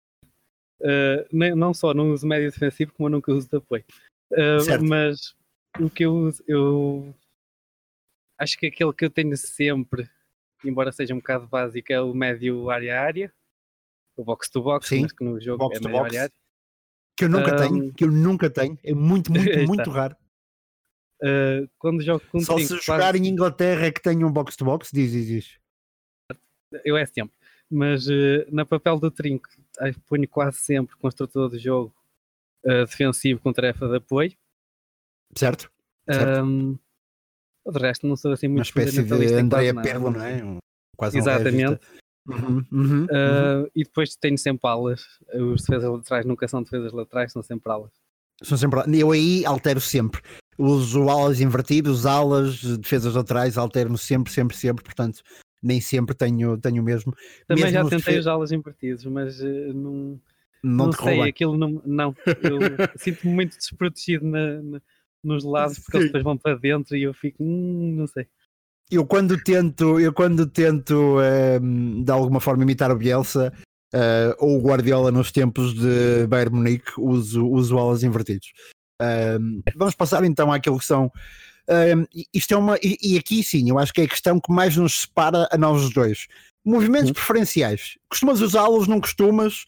Uh, 0.81 1.55
não 1.55 1.73
só 1.73 1.93
não 1.93 2.11
uso 2.11 2.27
médio 2.27 2.51
defensivo, 2.51 2.93
como 2.93 3.07
eu 3.07 3.11
nunca 3.11 3.31
uso 3.31 3.47
de 3.47 3.57
apoio. 3.57 3.85
Uh, 4.31 4.83
mas 4.87 5.35
o 5.79 5.89
que 5.89 6.05
eu 6.05 6.13
uso, 6.13 6.43
eu 6.47 7.13
acho 8.37 8.57
que 8.57 8.67
aquele 8.67 8.93
que 8.93 9.05
eu 9.05 9.09
tenho 9.09 9.37
sempre, 9.37 10.09
embora 10.65 10.91
seja 10.91 11.13
um 11.13 11.17
bocado 11.17 11.47
básico, 11.47 11.93
é 11.93 12.01
o 12.01 12.13
médio 12.13 12.69
área-área 12.69 13.31
o 14.15 14.23
box 14.23 14.49
to 14.49 14.61
box, 14.61 14.87
Sim, 14.87 15.01
mas 15.01 15.11
que 15.11 15.23
no 15.23 15.39
jogo 15.39 15.57
box 15.57 15.77
é 15.77 15.87
meio 15.87 16.03
box, 16.03 16.31
Que 17.17 17.25
eu 17.25 17.29
nunca 17.29 17.53
um, 17.53 17.57
tenho, 17.57 17.93
que 17.93 18.03
eu 18.03 18.11
nunca 18.11 18.49
tenho, 18.49 18.77
é 18.83 18.93
muito, 18.93 19.31
muito, 19.33 19.67
muito 19.67 19.89
raro. 19.89 20.15
Uh, 21.21 21.69
quando 21.77 22.01
jogo 22.01 22.23
com 22.31 22.39
Só 22.39 22.57
se 22.57 22.77
jogar 22.79 23.15
em 23.15 23.27
Inglaterra 23.27 23.85
é 23.85 23.91
que 23.91 24.01
tenho 24.01 24.27
um 24.27 24.31
box 24.31 24.55
to 24.55 24.65
box, 24.65 24.89
diz, 24.91 25.11
diz, 25.11 25.27
diz. 25.27 25.59
Eu 26.85 26.97
é 26.97 27.05
sempre, 27.05 27.35
mas 27.71 28.07
uh, 28.07 28.45
na 28.51 28.65
papel 28.65 28.99
do 28.99 29.09
trinco 29.09 29.47
ponho 30.07 30.27
quase 30.27 30.57
sempre 30.57 30.95
construtor 30.97 31.49
de 31.49 31.57
jogo 31.57 31.93
uh, 32.65 32.85
defensivo 32.85 33.39
com 33.39 33.53
tarefa 33.53 33.87
de 33.87 33.97
apoio. 33.97 34.33
Certo. 35.35 35.71
certo. 36.09 36.43
Um, 36.43 36.77
de 37.67 37.79
resto, 37.79 38.07
não 38.07 38.15
sou 38.15 38.31
assim 38.33 38.47
muito 38.47 38.59
Uma 38.59 38.63
espécie 38.63 39.03
de 39.03 39.33
Andréia 39.35 39.73
Perlo, 39.73 40.11
não 40.11 40.23
é? 40.23 40.43
Um, 40.43 40.57
quase 40.97 41.17
Exatamente. 41.17 41.73
Um 41.73 42.01
Uhum, 42.27 42.63
uhum, 42.71 43.03
uh, 43.05 43.71
e 43.75 43.83
depois 43.83 44.15
tenho 44.15 44.37
sempre 44.37 44.69
alas. 44.69 45.03
Os 45.33 45.61
defesas 45.61 45.89
laterais 45.89 46.25
nunca 46.25 46.47
são 46.47 46.61
defesas 46.61 46.91
laterais, 46.91 47.31
são 47.31 47.41
sempre 47.41 47.71
alas. 47.71 47.91
São 48.43 48.57
sempre 48.57 48.81
Eu 48.99 49.11
aí 49.11 49.45
altero 49.45 49.81
sempre. 49.81 50.21
Uso 50.57 51.09
alas 51.09 51.39
invertidas, 51.41 52.05
alas, 52.05 52.61
defesas 52.77 53.15
laterais, 53.15 53.57
altero 53.57 53.97
sempre, 53.97 54.31
sempre, 54.31 54.55
sempre. 54.55 54.83
Portanto, 54.83 55.21
nem 55.61 55.79
sempre 55.81 56.15
tenho, 56.15 56.57
tenho 56.57 56.81
o 56.81 56.85
mesmo. 56.85 57.13
Também 57.47 57.65
mesmo 57.65 57.83
já 57.83 57.89
tentei 57.89 58.17
as 58.17 58.27
alas 58.27 58.51
invertidas, 58.51 59.05
mas 59.05 59.41
uh, 59.41 59.73
não, 59.73 60.19
não, 60.63 60.85
não 60.87 60.91
sei, 60.91 61.21
aquilo 61.21 61.57
não. 61.57 61.81
não 61.85 62.15
eu 62.25 62.59
sinto-me 62.97 63.33
muito 63.33 63.57
desprotegido 63.57 64.25
na, 64.25 64.61
na, 64.61 64.81
nos 65.23 65.43
lados 65.43 65.79
porque 65.79 65.97
eles 65.97 66.07
depois 66.07 66.23
vão 66.23 66.37
para 66.37 66.55
dentro 66.55 66.95
e 66.95 67.03
eu 67.03 67.13
fico, 67.13 67.43
hum, 67.43 67.95
não 67.97 68.07
sei 68.07 68.27
eu 68.91 69.05
quando 69.05 69.41
tento, 69.41 69.99
eu 69.99 70.11
quando 70.11 70.45
tento 70.45 70.93
um, 70.93 71.21
ehm, 71.21 72.03
de 72.03 72.11
alguma 72.11 72.41
forma 72.41 72.63
imitar 72.63 72.91
o 72.91 72.97
Bielsa 72.97 73.53
uh, 73.93 74.35
ou 74.37 74.59
o 74.59 74.61
Guardiola 74.61 75.11
nos 75.11 75.31
tempos 75.31 75.73
de 75.73 76.27
Bayern 76.27 76.57
Munique, 76.57 76.91
uso, 76.97 77.47
uso 77.47 77.77
alas 77.77 78.03
invertidos. 78.03 78.51
Um, 79.01 79.05
ehm, 79.05 79.61
vamos 79.77 79.95
passar 79.95 80.23
então 80.25 80.51
àquilo 80.51 80.77
que 80.77 80.85
são. 80.85 81.09
Um, 81.71 82.05
isto 82.33 82.53
é 82.53 82.57
uma. 82.57 82.77
E, 82.77 82.97
e, 83.01 83.17
aqui 83.17 83.41
sim, 83.43 83.69
eu 83.69 83.79
acho 83.79 83.93
que 83.93 84.01
é 84.01 84.03
a 84.03 84.09
questão 84.09 84.39
que 84.39 84.51
mais 84.51 84.75
nos 84.75 85.01
separa 85.01 85.47
a 85.51 85.57
nós 85.57 85.81
os 85.81 85.93
dois. 85.93 86.27
Movimentos 86.65 87.09
uhum. 87.09 87.13
preferenciais. 87.13 87.97
Costumas 88.09 88.41
usá-los, 88.41 88.87
não 88.87 88.99
costumas? 88.99 89.65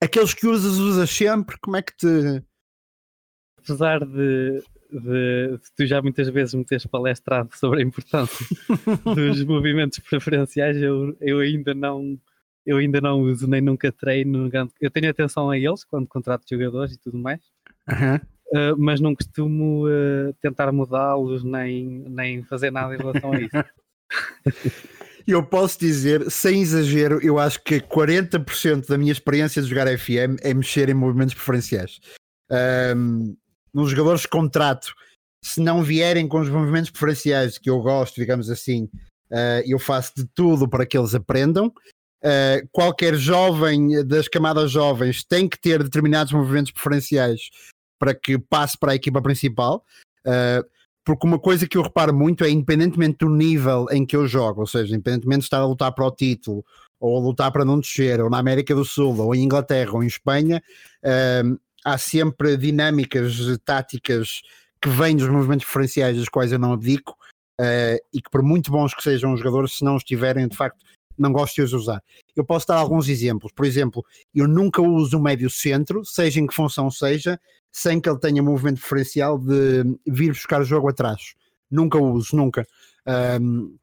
aqueles 0.00 0.34
que 0.34 0.46
usas, 0.46 0.74
usas 0.74 1.08
sempre? 1.10 1.56
Como 1.58 1.76
é 1.76 1.82
que 1.82 1.96
te. 1.96 2.42
Apesar 3.58 4.04
de 4.04 4.62
de, 5.00 5.58
de, 5.58 5.70
tu 5.76 5.86
já 5.86 6.00
muitas 6.00 6.28
vezes 6.28 6.54
me 6.54 6.64
teres 6.64 6.86
palestrado 6.86 7.50
sobre 7.56 7.82
a 7.82 7.84
importância 7.84 8.46
dos 9.14 9.44
movimentos 9.44 9.98
preferenciais, 9.98 10.76
eu, 10.76 11.16
eu 11.20 11.40
ainda 11.40 11.74
não 11.74 12.18
eu 12.64 12.78
ainda 12.78 12.98
não 12.98 13.20
uso 13.20 13.46
nem 13.46 13.60
nunca 13.60 13.92
treino. 13.92 14.50
Eu 14.80 14.90
tenho 14.90 15.10
atenção 15.10 15.50
a 15.50 15.58
eles 15.58 15.84
quando 15.84 16.06
contrato 16.06 16.48
jogadores 16.48 16.94
e 16.94 16.98
tudo 16.98 17.18
mais, 17.18 17.40
uhum. 17.88 18.18
Uh, 18.54 18.76
mas 18.78 19.00
não 19.00 19.14
costumo 19.14 19.86
uh, 19.86 20.32
tentar 20.40 20.70
mudá-los 20.72 21.42
nem, 21.42 22.04
nem 22.08 22.42
fazer 22.44 22.70
nada 22.70 22.94
em 22.94 22.98
relação 22.98 23.32
a 23.32 23.40
isso. 23.40 23.64
Eu 25.26 25.42
posso 25.42 25.80
dizer, 25.80 26.30
sem 26.30 26.60
exagero, 26.60 27.18
eu 27.22 27.38
acho 27.38 27.62
que 27.64 27.80
40% 27.80 28.86
da 28.86 28.98
minha 28.98 29.10
experiência 29.10 29.62
de 29.62 29.68
jogar 29.68 29.86
FM 29.86 30.36
é 30.42 30.52
mexer 30.52 30.90
em 30.90 30.94
movimentos 30.94 31.34
preferenciais. 31.34 31.98
Um, 32.94 33.34
nos 33.72 33.90
jogadores 33.90 34.20
de 34.20 34.28
contrato, 34.28 34.92
se 35.42 35.62
não 35.62 35.82
vierem 35.82 36.28
com 36.28 36.40
os 36.40 36.50
movimentos 36.50 36.90
preferenciais 36.90 37.56
que 37.56 37.70
eu 37.70 37.80
gosto, 37.80 38.16
digamos 38.16 38.50
assim, 38.50 38.84
uh, 39.30 39.62
eu 39.64 39.78
faço 39.78 40.12
de 40.14 40.26
tudo 40.34 40.68
para 40.68 40.84
que 40.84 40.96
eles 40.96 41.14
aprendam. 41.14 41.68
Uh, 42.22 42.68
qualquer 42.70 43.14
jovem 43.14 44.04
das 44.06 44.28
camadas 44.28 44.70
jovens 44.70 45.24
tem 45.24 45.48
que 45.48 45.58
ter 45.58 45.82
determinados 45.82 46.34
movimentos 46.34 46.70
preferenciais 46.70 47.48
para 47.98 48.14
que 48.14 48.38
passe 48.38 48.78
para 48.78 48.92
a 48.92 48.94
equipa 48.94 49.20
principal. 49.22 49.84
Uh, 50.26 50.64
porque 51.04 51.26
uma 51.26 51.38
coisa 51.38 51.68
que 51.68 51.76
eu 51.76 51.82
reparo 51.82 52.14
muito 52.14 52.44
é, 52.44 52.50
independentemente 52.50 53.18
do 53.18 53.28
nível 53.28 53.86
em 53.90 54.06
que 54.06 54.16
eu 54.16 54.26
jogo, 54.26 54.62
ou 54.62 54.66
seja, 54.66 54.94
independentemente 54.94 55.40
de 55.40 55.44
estar 55.44 55.58
a 55.58 55.66
lutar 55.66 55.92
para 55.92 56.06
o 56.06 56.10
título, 56.10 56.64
ou 56.98 57.18
a 57.18 57.20
lutar 57.20 57.52
para 57.52 57.64
não 57.64 57.78
descer, 57.78 58.20
ou 58.22 58.30
na 58.30 58.38
América 58.38 58.74
do 58.74 58.84
Sul, 58.84 59.14
ou 59.20 59.34
em 59.34 59.42
Inglaterra, 59.42 59.92
ou 59.92 60.02
em 60.02 60.06
Espanha, 60.06 60.62
um, 61.44 61.58
há 61.84 61.98
sempre 61.98 62.56
dinâmicas 62.56 63.36
táticas 63.64 64.40
que 64.80 64.88
vêm 64.88 65.14
dos 65.14 65.28
movimentos 65.28 65.66
preferenciais, 65.66 66.16
das 66.16 66.28
quais 66.30 66.50
eu 66.50 66.58
não 66.58 66.72
abdico, 66.72 67.12
uh, 67.60 68.00
e 68.10 68.22
que 68.22 68.30
por 68.30 68.42
muito 68.42 68.70
bons 68.70 68.94
que 68.94 69.02
sejam 69.02 69.34
os 69.34 69.40
jogadores, 69.40 69.76
se 69.76 69.84
não 69.84 69.98
estiverem, 69.98 70.48
de 70.48 70.56
facto, 70.56 70.78
não 71.18 71.32
gosto 71.32 71.56
de 71.56 71.62
os 71.62 71.72
usar. 71.72 72.02
Eu 72.34 72.44
posso 72.44 72.66
dar 72.66 72.76
alguns 72.76 73.08
exemplos. 73.08 73.52
Por 73.52 73.64
exemplo, 73.64 74.04
eu 74.34 74.48
nunca 74.48 74.82
uso 74.82 75.18
o 75.18 75.22
médio 75.22 75.48
centro, 75.48 76.04
seja 76.04 76.40
em 76.40 76.46
que 76.46 76.54
função 76.54 76.90
seja, 76.90 77.38
sem 77.72 78.00
que 78.00 78.08
ele 78.08 78.18
tenha 78.18 78.42
movimento 78.42 78.80
preferencial 78.80 79.38
de 79.38 79.84
vir 80.06 80.32
buscar 80.32 80.60
o 80.60 80.64
jogo 80.64 80.88
atrás. 80.88 81.34
Nunca 81.70 81.98
uso, 81.98 82.36
nunca. 82.36 82.66
Um, 83.40 83.76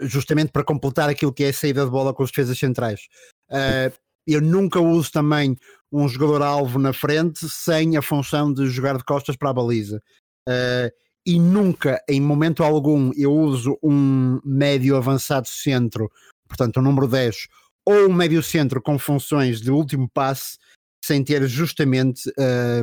justamente 0.00 0.52
para 0.52 0.64
completar 0.64 1.08
aquilo 1.08 1.32
que 1.32 1.44
é 1.44 1.48
a 1.48 1.52
saída 1.52 1.84
de 1.84 1.90
bola 1.90 2.14
com 2.14 2.22
os 2.22 2.30
defesas 2.30 2.58
centrais. 2.58 3.08
Uh, 3.50 3.92
eu 4.26 4.40
nunca 4.40 4.80
uso 4.80 5.10
também 5.10 5.56
um 5.90 6.06
jogador-alvo 6.06 6.78
na 6.78 6.92
frente 6.92 7.48
sem 7.48 7.96
a 7.96 8.02
função 8.02 8.52
de 8.52 8.66
jogar 8.66 8.96
de 8.96 9.04
costas 9.04 9.36
para 9.36 9.50
a 9.50 9.54
baliza. 9.54 10.02
Uh, 10.48 10.92
e 11.26 11.38
nunca, 11.38 12.02
em 12.08 12.20
momento 12.20 12.62
algum, 12.62 13.10
eu 13.16 13.32
uso 13.32 13.78
um 13.82 14.40
médio 14.44 14.96
avançado 14.96 15.48
centro 15.48 16.10
portanto, 16.48 16.78
o 16.78 16.82
número 16.82 17.06
10, 17.06 17.46
ou 17.86 18.08
um 18.08 18.12
médio 18.12 18.42
centro 18.42 18.82
com 18.82 18.98
funções 18.98 19.60
de 19.60 19.70
último 19.70 20.08
passe, 20.12 20.58
sem 21.04 21.22
ter 21.22 21.46
justamente, 21.46 22.30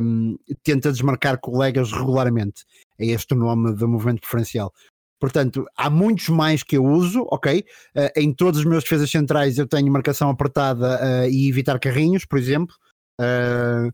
um, 0.02 0.36
tenta 0.62 0.90
desmarcar 0.90 1.38
colegas 1.38 1.92
regularmente. 1.92 2.64
É 2.98 3.06
este 3.06 3.34
o 3.34 3.36
nome 3.36 3.74
do 3.74 3.86
movimento 3.86 4.20
preferencial. 4.20 4.72
Portanto, 5.18 5.64
há 5.76 5.88
muitos 5.88 6.28
mais 6.28 6.62
que 6.62 6.76
eu 6.76 6.84
uso, 6.84 7.26
ok? 7.30 7.64
Uh, 7.96 8.10
em 8.16 8.34
todos 8.34 8.60
os 8.60 8.66
meus 8.66 8.84
defesas 8.84 9.10
centrais 9.10 9.58
eu 9.58 9.66
tenho 9.66 9.92
marcação 9.92 10.28
apertada 10.28 10.98
uh, 11.00 11.30
e 11.30 11.48
evitar 11.48 11.78
carrinhos, 11.78 12.24
por 12.24 12.38
exemplo. 12.38 12.74
Uh, 13.20 13.90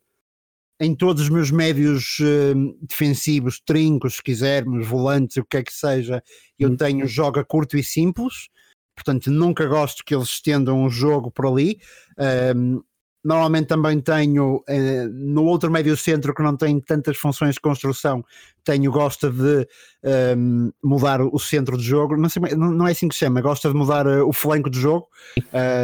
em 0.80 0.96
todos 0.96 1.22
os 1.22 1.28
meus 1.28 1.50
médios 1.52 2.16
defensivos, 2.80 3.60
trincos, 3.64 4.16
se 4.16 4.22
quisermos, 4.22 4.84
volantes, 4.84 5.36
o 5.36 5.44
que 5.44 5.58
é 5.58 5.62
que 5.62 5.72
seja, 5.72 6.20
eu 6.58 6.70
uhum. 6.70 6.76
tenho 6.76 7.06
joga 7.06 7.44
curto 7.44 7.76
e 7.76 7.84
simples 7.84 8.48
portanto 8.94 9.30
nunca 9.30 9.66
gosto 9.66 10.04
que 10.04 10.14
eles 10.14 10.28
estendam 10.28 10.84
o 10.84 10.90
jogo 10.90 11.30
por 11.30 11.46
ali. 11.46 11.78
Um, 12.54 12.82
normalmente 13.24 13.68
também 13.68 14.00
tenho 14.00 14.56
uh, 14.56 15.08
no 15.12 15.44
outro 15.44 15.70
médio 15.70 15.96
centro 15.96 16.34
que 16.34 16.42
não 16.42 16.56
tem 16.56 16.80
tantas 16.80 17.16
funções 17.16 17.54
de 17.54 17.60
construção, 17.60 18.24
tenho 18.64 18.90
gosta 18.90 19.30
de 19.30 19.66
um, 20.36 20.70
mudar 20.82 21.20
o 21.20 21.38
centro 21.38 21.76
de 21.76 21.84
jogo, 21.84 22.16
não, 22.16 22.28
sei, 22.28 22.42
não, 22.56 22.86
é 22.86 22.92
assim 22.92 23.08
que 23.08 23.14
se 23.14 23.20
chama, 23.20 23.40
gosta 23.40 23.68
de 23.68 23.74
mudar 23.74 24.06
uh, 24.06 24.26
o 24.26 24.32
flanco 24.32 24.70
de 24.70 24.80
jogo, 24.80 25.06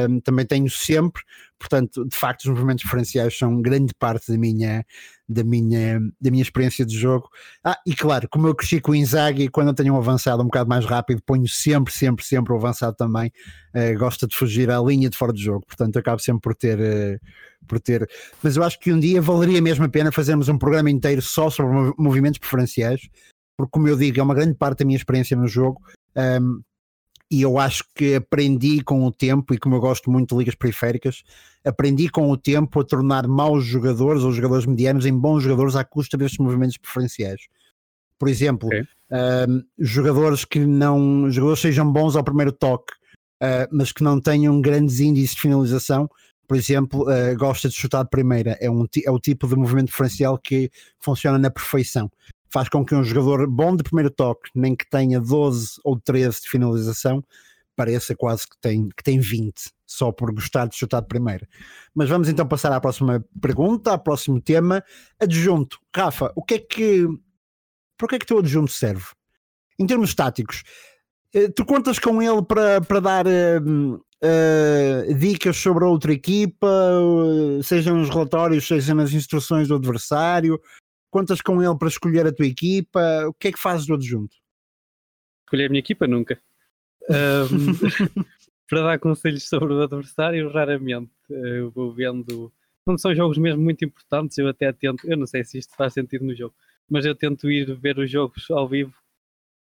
um, 0.09 0.21
também 0.21 0.47
tenho 0.47 0.71
sempre, 0.71 1.23
portanto, 1.59 2.07
de 2.07 2.17
facto, 2.17 2.45
os 2.45 2.51
movimentos 2.51 2.85
diferenciais 2.85 3.37
são 3.37 3.61
grande 3.61 3.93
parte 3.95 4.31
da 4.31 4.39
minha, 4.39 4.85
da 5.29 5.45
minha, 5.45 6.01
da 6.21 6.31
minha 6.31 6.43
experiência 6.43 6.87
de 6.87 6.97
jogo. 6.97 7.29
Ah, 7.65 7.79
e 7.87 7.95
claro, 7.95 8.29
como 8.31 8.47
eu 8.47 8.55
cresci 8.55 8.81
com 8.81 8.93
o 8.93 8.95
Inzaghi, 8.95 9.49
quando 9.49 9.69
eu 9.69 9.75
tenho 9.75 9.95
um 9.95 9.99
avançado 9.99 10.43
um 10.43 10.47
bocado 10.47 10.69
mais 10.69 10.85
rápido, 10.85 11.23
ponho 11.25 11.49
sempre, 11.49 11.93
sempre, 11.93 12.25
sempre 12.25 12.53
o 12.53 12.57
avançado 12.57 12.97
também. 12.97 13.33
Uh, 13.75 13.99
gosta 13.99 14.27
de 14.27 14.35
fugir 14.35 14.71
à 14.71 14.81
linha 14.81 15.11
de 15.11 15.17
fora 15.17 15.33
de 15.33 15.43
jogo, 15.43 15.67
portanto, 15.67 15.99
acabo 15.99 16.21
sempre 16.21 16.41
por 16.41 16.55
ter, 16.55 16.79
uh, 16.79 17.21
por 17.67 17.81
ter. 17.81 18.09
Mas 18.43 18.57
eu 18.57 18.63
acho 18.63 18.79
que 18.79 18.93
um 18.93 19.01
dia 19.01 19.21
valeria 19.21 19.61
mesmo 19.61 19.85
a 19.85 19.89
pena 19.89 20.13
fazermos 20.13 20.49
um 20.49 20.59
programa 20.59 20.91
inteiro 20.91 21.23
só 21.23 21.51
sobre 21.51 21.93
movimentos 21.99 22.39
preferenciais, 22.39 23.09
porque, 23.57 23.71
como 23.73 23.89
eu 23.89 23.97
digo, 23.97 24.21
é 24.21 24.23
uma 24.23 24.35
grande 24.35 24.55
parte 24.55 24.79
da 24.79 24.85
minha 24.85 24.97
experiência 24.97 25.37
no 25.37 25.49
jogo. 25.49 25.83
Um, 26.17 26.63
e 27.31 27.43
eu 27.43 27.59
acho 27.59 27.85
que 27.95 28.15
aprendi 28.15 28.83
com 28.83 29.05
o 29.05 29.13
tempo, 29.13 29.53
e 29.53 29.59
como 29.59 29.75
eu 29.75 29.81
gosto 29.81 30.11
muito 30.11 30.35
de 30.35 30.39
ligas 30.39 30.55
periféricas, 30.55 31.23
aprendi 31.65 32.09
com 32.09 32.31
o 32.31 32.37
tempo 32.37 32.81
a 32.81 32.85
tornar 32.85 33.27
maus 33.29 33.65
jogadores 33.65 34.23
ou 34.23 34.33
jogadores 34.33 34.65
medianos 34.65 35.05
em 35.05 35.13
bons 35.13 35.43
jogadores 35.43 35.77
à 35.77 35.85
custa 35.85 36.17
destes 36.17 36.39
movimentos 36.39 36.79
preferenciais. 36.79 37.43
Por 38.19 38.29
exemplo, 38.29 38.69
okay. 38.69 38.81
uh, 38.81 39.65
jogadores 39.79 40.45
que 40.45 40.61
não 40.61 41.31
jogadores 41.31 41.61
sejam 41.61 41.93
bons 41.93 42.17
ao 42.17 42.25
primeiro 42.25 42.51
toque, 42.51 42.95
uh, 43.43 43.69
mas 43.71 43.93
que 43.93 44.03
não 44.03 44.19
tenham 44.19 44.61
grandes 44.61 44.99
índices 44.99 45.35
de 45.35 45.43
finalização. 45.43 46.09
Por 46.49 46.57
exemplo, 46.57 47.03
uh, 47.03 47.37
gosta 47.37 47.69
de 47.69 47.77
chutar 47.77 48.03
de 48.03 48.11
primeira, 48.11 48.57
é, 48.61 48.69
um, 48.69 48.87
é 49.05 49.11
o 49.11 49.21
tipo 49.21 49.47
de 49.47 49.55
movimento 49.55 49.89
diferencial 49.89 50.37
que 50.37 50.71
funciona 50.99 51.39
na 51.39 51.51
perfeição 51.51 52.11
faz 52.51 52.69
com 52.69 52.85
que 52.85 52.95
um 52.95 53.05
jogador 53.05 53.47
bom 53.47 53.77
de 53.77 53.83
primeiro 53.83 54.11
toque, 54.11 54.51
nem 54.55 54.75
que 54.75 54.89
tenha 54.89 55.21
12 55.21 55.81
ou 55.85 56.01
13 56.01 56.43
de 56.43 56.49
finalização, 56.49 57.23
pareça 57.77 58.17
quase 58.17 58.49
que 58.49 58.59
tem, 58.61 58.89
que 58.89 59.03
tem 59.03 59.21
20, 59.21 59.71
só 59.87 60.11
por 60.11 60.33
gostar 60.33 60.67
de 60.67 60.77
chutar 60.77 61.01
de 61.01 61.09
primeira. 61.09 61.49
Mas 61.95 62.09
vamos 62.09 62.29
então 62.29 62.47
passar 62.47 62.73
à 62.73 62.81
próxima 62.81 63.25
pergunta, 63.41 63.93
ao 63.93 63.99
próximo 63.99 64.41
tema. 64.41 64.83
Adjunto. 65.21 65.79
Rafa, 65.95 66.33
o 66.35 66.43
que 66.43 66.55
é 66.55 66.59
que. 66.59 67.07
Para 67.97 68.09
que 68.09 68.15
é 68.17 68.19
que 68.19 68.25
o 68.25 68.29
teu 68.29 68.39
adjunto 68.39 68.73
serve? 68.73 69.07
Em 69.79 69.87
termos 69.87 70.15
táticos, 70.15 70.63
eh, 71.33 71.49
tu 71.49 71.65
contas 71.65 71.99
com 71.99 72.21
ele 72.21 72.43
para, 72.43 72.81
para 72.81 73.01
dar 73.01 73.27
uh, 73.27 74.05
uh, 74.23 75.15
dicas 75.15 75.57
sobre 75.57 75.85
a 75.85 75.89
outra 75.89 76.13
equipa, 76.13 76.67
uh, 76.67 77.63
sejam 77.63 77.97
nos 77.97 78.09
relatórios, 78.09 78.67
sejam 78.67 78.97
nas 78.97 79.13
instruções 79.13 79.69
do 79.69 79.77
adversário, 79.77 80.61
Contas 81.11 81.41
com 81.41 81.63
ele 81.63 81.77
para 81.79 81.89
escolher 81.89 82.27
a 82.27 82.33
tua 82.33 82.47
equipa? 82.47 83.27
O 83.27 83.33
que 83.33 83.49
é 83.49 83.53
que 83.53 83.59
fazes 83.59 83.87
do 83.87 83.95
adjunto? 83.95 84.37
Escolher 85.47 85.67
a 85.67 85.69
minha 85.71 85.81
equipa 85.81 86.07
nunca. 86.07 86.41
Um, 87.09 87.49
para 88.69 88.83
dar 88.83 88.99
conselhos 88.99 89.49
sobre 89.49 89.73
o 89.73 89.83
adversário, 89.83 90.51
raramente. 90.51 91.11
Eu 91.31 91.71
vou 91.71 91.93
vendo. 91.93 92.53
Quando 92.85 93.01
são 93.01 93.15
jogos 93.15 93.39
mesmo 93.39 93.63
muito 93.63 93.85
importantes, 93.85 94.37
eu 94.37 94.49
até 94.49 94.71
tento. 94.73 95.11
Eu 95.11 95.17
não 95.17 95.27
sei 95.27 95.45
se 95.45 95.59
isto 95.59 95.75
faz 95.77 95.95
sentido 95.95 96.27
no 96.27 96.35
jogo, 96.35 96.55
mas 96.91 97.07
eu 97.07 97.15
tento 97.15 97.51
ir 97.51 97.75
ver 97.75 97.99
os 97.99 98.11
jogos 98.11 98.51
ao 98.51 98.69
vivo 98.69 98.95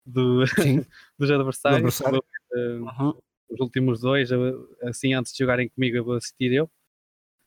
do, 0.04 0.44
dos 1.18 1.30
adversários. 1.30 2.00
Adversário. 2.02 2.22
Uhum. 2.52 3.14
Os 3.50 3.60
últimos 3.60 4.00
dois, 4.00 4.30
assim, 4.82 5.14
antes 5.14 5.32
de 5.32 5.38
jogarem 5.38 5.68
comigo, 5.68 5.96
eu 5.96 6.04
vou 6.04 6.14
assistir 6.14 6.52
eu 6.52 6.70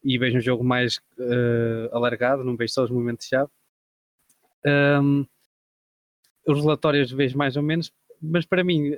e 0.03 0.17
vejo 0.17 0.37
um 0.37 0.41
jogo 0.41 0.63
mais 0.63 0.97
uh, 1.17 1.93
alargado, 1.95 2.43
não 2.43 2.57
vejo 2.57 2.73
só 2.73 2.83
os 2.83 2.89
momentos-chave. 2.89 3.49
Um, 4.65 5.25
os 6.47 6.59
relatórios 6.59 7.11
vejo 7.11 7.37
mais 7.37 7.55
ou 7.55 7.63
menos, 7.63 7.91
mas 8.21 8.45
para 8.45 8.63
mim 8.63 8.93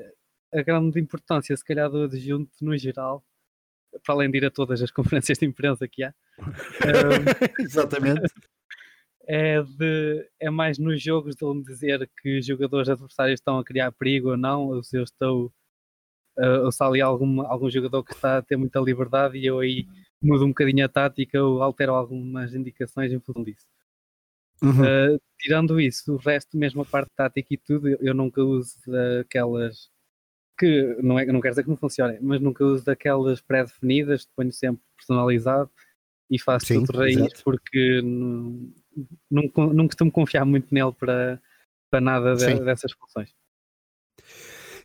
a 0.54 0.62
grande 0.62 1.00
importância, 1.00 1.56
se 1.56 1.64
calhar, 1.64 1.90
do 1.90 2.04
adjunto 2.04 2.52
no 2.62 2.78
geral, 2.78 3.24
para 4.06 4.16
além 4.16 4.32
de 4.32 4.38
ir 4.38 4.46
a 4.46 4.52
todas 4.52 4.82
as 4.82 4.92
conferências 4.92 5.38
de 5.38 5.46
imprensa 5.46 5.88
que 5.88 6.04
há, 6.04 6.14
um, 6.40 6.44
exatamente. 7.60 8.34
É, 9.26 9.62
de, 9.62 10.30
é 10.38 10.50
mais 10.50 10.78
nos 10.78 11.02
jogos 11.02 11.36
de 11.36 11.46
me 11.46 11.64
dizer 11.64 12.10
que 12.22 12.40
os 12.40 12.46
jogadores 12.46 12.90
adversários 12.90 13.40
estão 13.40 13.58
a 13.58 13.64
criar 13.64 13.92
perigo 13.94 14.32
ou 14.32 14.38
não, 14.38 14.68
ou 14.68 14.84
se 14.84 14.98
eu 14.98 15.04
estou 15.04 15.52
uh, 16.38 16.66
ou 16.66 16.72
se 16.72 16.84
há 16.84 16.88
ali 16.88 17.02
algum, 17.02 17.42
algum 17.42 17.70
jogador 17.70 18.04
que 18.04 18.14
está 18.14 18.38
a 18.38 18.42
ter 18.42 18.56
muita 18.56 18.80
liberdade 18.80 19.38
e 19.38 19.46
eu 19.46 19.60
aí 19.60 19.88
mudo 20.22 20.46
um 20.46 20.50
bocadinho 20.50 20.86
a 20.86 20.90
tática 20.90 21.44
ou 21.44 21.62
altero 21.62 21.94
algumas 21.94 22.54
indicações 22.54 23.12
em 23.12 23.20
função 23.20 23.44
disso. 23.44 23.66
Uhum. 24.62 25.16
Uh, 25.16 25.22
tirando 25.38 25.80
isso, 25.80 26.14
o 26.14 26.18
resto, 26.18 26.58
mesmo 26.58 26.82
a 26.82 26.86
parte 26.86 27.12
tática 27.16 27.54
e 27.54 27.58
tudo, 27.58 27.90
eu, 27.90 27.98
eu 28.02 28.14
nunca 28.14 28.42
uso 28.42 28.78
aquelas 29.20 29.92
que 30.58 30.98
não, 31.02 31.20
é, 31.20 31.26
não 31.26 31.42
quer 31.42 31.50
dizer 31.50 31.64
que 31.64 31.70
não 31.70 31.78
funcionem, 31.78 32.20
mas 32.22 32.40
nunca 32.40 32.64
uso 32.64 32.86
daquelas 32.86 33.42
pré-definidas, 33.42 34.28
ponho 34.36 34.52
sempre 34.52 34.82
personalizado 34.96 35.70
e 36.30 36.40
faço 36.40 36.68
Sim, 36.68 36.86
tudo 36.86 37.00
raiz 37.00 37.18
exato. 37.18 37.44
porque 37.44 38.02
não, 38.02 38.72
não, 39.30 39.74
não 39.74 39.88
costumo 39.88 40.12
confiar 40.12 40.46
muito 40.46 40.74
nele 40.74 40.94
para, 40.94 41.42
para 41.90 42.00
nada 42.00 42.36
de, 42.36 42.60
dessas 42.64 42.92
funções. 42.94 43.34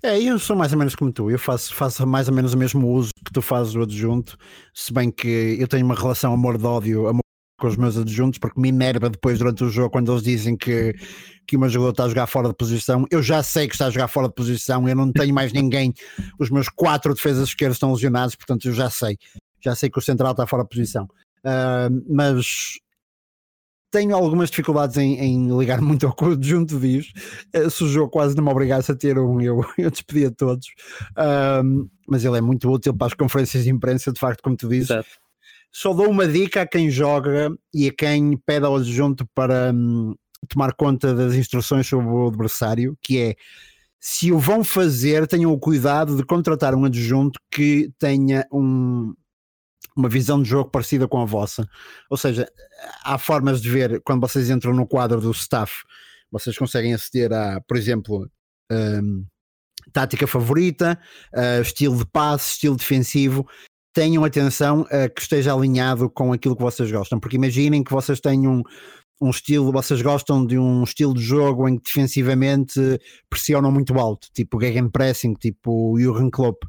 É, 0.03 0.21
eu 0.23 0.39
sou 0.39 0.55
mais 0.55 0.73
ou 0.73 0.79
menos 0.79 0.95
como 0.95 1.13
tu, 1.13 1.31
eu 1.31 1.39
faço, 1.39 1.75
faço 1.75 2.07
mais 2.07 2.29
ou 2.29 2.35
menos 2.35 2.55
o 2.55 2.59
mesmo 2.59 2.89
uso 2.89 3.11
que 3.25 3.33
tu 3.33 3.43
fazes 3.43 3.73
do 3.73 3.83
adjunto, 3.83 4.37
se 4.73 4.93
bem 4.93 5.11
que 5.11 5.57
eu 5.59 5.67
tenho 5.67 5.85
uma 5.85 5.95
relação 5.95 6.33
amor-ódio, 6.33 7.09
amor 7.09 7.23
com 7.59 7.67
os 7.67 7.77
meus 7.77 7.97
adjuntos, 7.97 8.39
porque 8.39 8.61
me 8.61 8.69
enerva 8.69 9.11
depois 9.11 9.39
durante 9.39 9.65
o 9.65 9.69
jogo 9.69 9.91
quando 9.91 10.13
eles 10.13 10.23
dizem 10.23 10.57
que, 10.57 10.95
que 11.47 11.57
uma 11.57 11.69
jogador 11.69 11.91
está 11.91 12.05
a 12.05 12.09
jogar 12.09 12.27
fora 12.29 12.49
de 12.49 12.55
posição. 12.55 13.05
Eu 13.11 13.21
já 13.21 13.43
sei 13.43 13.67
que 13.67 13.75
está 13.75 13.87
a 13.87 13.91
jogar 13.91 14.07
fora 14.07 14.29
de 14.29 14.35
posição, 14.35 14.89
eu 14.89 14.95
não 14.95 15.11
tenho 15.11 15.35
mais 15.35 15.53
ninguém. 15.53 15.93
Os 16.39 16.51
meus 16.51 16.69
quatro 16.69 17.13
defesas 17.13 17.49
esquerdas 17.49 17.75
estão 17.75 17.93
lesionados, 17.93 18.37
portanto 18.37 18.69
eu 18.69 18.73
já 18.73 18.89
sei. 18.89 19.19
Já 19.61 19.75
sei 19.75 19.91
que 19.91 19.99
o 19.99 20.03
central 20.03 20.31
está 20.31 20.47
fora 20.47 20.63
de 20.63 20.69
posição. 20.69 21.09
Uh, 21.45 22.05
mas 22.09 22.79
tenho 23.91 24.15
algumas 24.15 24.51
dificuldades 24.51 24.97
em, 24.97 25.19
em 25.19 25.59
ligar 25.59 25.81
muito 25.81 26.07
ao 26.07 26.15
que 26.15 26.25
o 26.25 26.33
adjunto 26.33 26.79
diz. 26.79 27.13
Uh, 27.55 27.71
se 27.71 27.85
o 27.85 27.89
jogo 27.89 28.11
quase 28.11 28.37
não 28.37 28.45
me 28.45 28.51
obrigasse 28.51 28.93
a 28.93 28.97
ter 28.97 29.19
um, 29.19 29.41
eu, 29.41 29.65
eu 29.79 29.91
despedia 29.91 30.31
todos. 30.31 30.67
Uh, 31.13 31.89
mas 32.07 32.25
ele 32.25 32.39
é 32.39 32.41
muito 32.41 32.71
útil 32.71 32.95
para 32.95 33.09
as 33.09 33.15
conferências 33.15 33.65
de 33.65 33.71
imprensa, 33.71 34.13
de 34.13 34.21
facto, 34.21 34.43
como 34.43 34.57
tu 34.57 34.69
dizes. 34.69 34.91
Exato 34.91 35.09
só 35.71 35.93
dou 35.93 36.09
uma 36.09 36.27
dica 36.27 36.63
a 36.63 36.67
quem 36.67 36.91
joga 36.91 37.51
e 37.75 37.89
a 37.89 37.93
quem 37.93 38.37
pede 38.39 38.65
ao 38.65 38.77
adjunto 38.77 39.29
para, 39.35 39.71
hum, 39.73 40.15
tomar 40.49 40.73
conta 40.75 41.15
das 41.15 41.35
instruções 41.35 41.87
sobre 41.87 42.09
o 42.09 42.29
adversário, 42.29 42.97
que 43.03 43.19
é 43.19 43.35
se 44.01 44.31
o 44.31 44.39
vão 44.39 44.63
fazer, 44.63 45.27
tenham 45.27 45.53
o 45.53 45.59
cuidado 45.59 46.17
de 46.17 46.25
contratar 46.25 46.75
um 46.75 46.85
adjunto 46.85 47.41
que 47.51 47.91
tenha 47.99 48.47
um, 48.53 49.13
uma 49.97 50.09
visão 50.09 50.41
de 50.41 50.49
jogo 50.49 50.71
parecida 50.71 51.09
com 51.09 51.21
a 51.21 51.25
vossa. 51.25 51.69
Ou 52.09 52.17
seja, 52.17 52.49
há 53.05 53.19
formas 53.19 53.61
de 53.61 53.69
ver 53.69 54.01
quando 54.03 54.21
vocês 54.21 54.49
entram 54.49 54.73
no 54.73 54.87
quadro 54.87 55.21
do 55.21 55.31
staff, 55.33 55.83
vocês 56.31 56.57
conseguem 56.57 56.95
aceder 56.95 57.33
a, 57.33 57.61
por 57.61 57.77
exemplo, 57.77 58.31
um, 58.71 59.25
tática 59.93 60.27
favorita, 60.27 60.99
uh, 61.35 61.63
estilo 61.63 61.97
de 61.97 62.07
passe, 62.07 62.53
estilo 62.53 62.77
defensivo. 62.77 63.47
Tenham 63.93 64.25
atenção 64.25 64.87
a 64.91 65.09
que 65.09 65.21
esteja 65.21 65.53
alinhado 65.53 66.09
com 66.09 66.33
aquilo 66.33 66.55
que 66.55 66.63
vocês 66.63 66.91
gostam, 66.91 67.19
porque 67.19 67.37
imaginem 67.37 67.83
que 67.83 67.91
vocês 67.91 68.21
tenham 68.21 68.63
um 69.21 69.31
estilo, 69.31 69.73
vocês 69.73 70.01
gostam 70.01 70.47
de 70.47 70.57
um 70.57 70.85
estilo 70.85 71.13
de 71.13 71.23
jogo 71.23 71.69
em 71.69 71.77
que 71.77 71.85
defensivamente 71.85 72.81
pressionam 73.29 73.73
muito 73.73 73.99
alto, 73.99 74.29
tipo 74.33 74.61
Gegenpressing, 74.61 75.35
tipo 75.35 75.99
Jurgen 75.99 76.31
Klopp. 76.31 76.63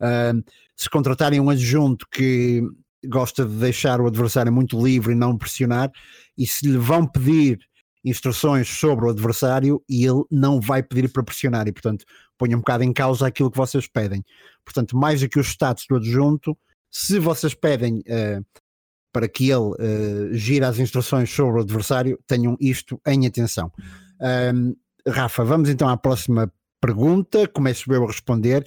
Uh, 0.00 0.42
se 0.76 0.88
contratarem 0.88 1.40
um 1.40 1.50
adjunto 1.50 2.06
que 2.10 2.62
gosta 3.06 3.44
de 3.44 3.54
deixar 3.54 4.00
o 4.00 4.06
adversário 4.06 4.52
muito 4.52 4.80
livre 4.80 5.12
e 5.12 5.16
não 5.16 5.36
pressionar, 5.36 5.90
e 6.36 6.46
se 6.46 6.66
lhe 6.66 6.78
vão 6.78 7.06
pedir 7.06 7.58
instruções 8.04 8.68
sobre 8.68 9.06
o 9.06 9.10
adversário 9.10 9.82
e 9.88 10.04
ele 10.04 10.22
não 10.30 10.60
vai 10.60 10.82
pedir 10.82 11.08
para 11.10 11.22
pressionar 11.22 11.66
e 11.66 11.72
portanto 11.72 12.04
põe 12.38 12.54
um 12.54 12.58
bocado 12.58 12.84
em 12.84 12.92
causa 12.92 13.26
aquilo 13.26 13.50
que 13.50 13.56
vocês 13.56 13.88
pedem. 13.88 14.24
Portanto, 14.64 14.96
mais 14.96 15.20
do 15.20 15.28
que 15.28 15.38
os 15.38 15.48
status 15.48 15.84
do 15.88 15.96
adjunto, 15.96 16.56
se 16.90 17.18
vocês 17.18 17.54
pedem 17.54 17.98
uh, 17.98 18.44
para 19.12 19.28
que 19.28 19.50
ele 19.50 19.72
uh, 19.72 20.32
gire 20.32 20.64
as 20.64 20.78
instruções 20.78 21.30
sobre 21.30 21.58
o 21.58 21.62
adversário, 21.62 22.18
tenham 22.26 22.56
isto 22.60 23.00
em 23.06 23.26
atenção. 23.26 23.72
Um, 24.54 24.74
Rafa, 25.06 25.44
vamos 25.44 25.68
então 25.68 25.88
à 25.88 25.96
próxima 25.96 26.52
pergunta. 26.80 27.48
Começo 27.48 27.92
eu 27.92 28.04
a 28.04 28.06
responder. 28.06 28.64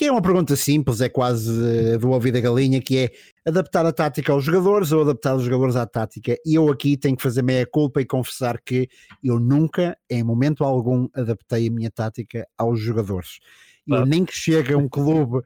Que 0.00 0.06
é 0.06 0.10
uma 0.10 0.22
pergunta 0.22 0.56
simples, 0.56 1.02
é 1.02 1.10
quase 1.10 1.50
uh, 1.50 1.98
do 1.98 2.08
ouvido 2.08 2.32
da 2.32 2.40
galinha, 2.40 2.80
que 2.80 2.96
é 2.96 3.10
adaptar 3.46 3.84
a 3.84 3.92
tática 3.92 4.32
aos 4.32 4.42
jogadores 4.42 4.92
ou 4.92 5.02
adaptar 5.02 5.36
os 5.36 5.42
jogadores 5.42 5.76
à 5.76 5.84
tática. 5.84 6.38
E 6.42 6.54
eu 6.54 6.70
aqui 6.70 6.96
tenho 6.96 7.14
que 7.14 7.22
fazer 7.22 7.42
meia 7.42 7.66
culpa 7.66 8.00
e 8.00 8.06
confessar 8.06 8.58
que 8.64 8.88
eu 9.22 9.38
nunca, 9.38 9.94
em 10.08 10.22
momento 10.22 10.64
algum, 10.64 11.06
adaptei 11.12 11.68
a 11.68 11.70
minha 11.70 11.90
tática 11.90 12.48
aos 12.56 12.80
jogadores. 12.80 13.40
Eu 13.86 14.06
nem 14.06 14.24
que 14.24 14.32
chega 14.32 14.74
um 14.74 14.88
clube 14.88 15.42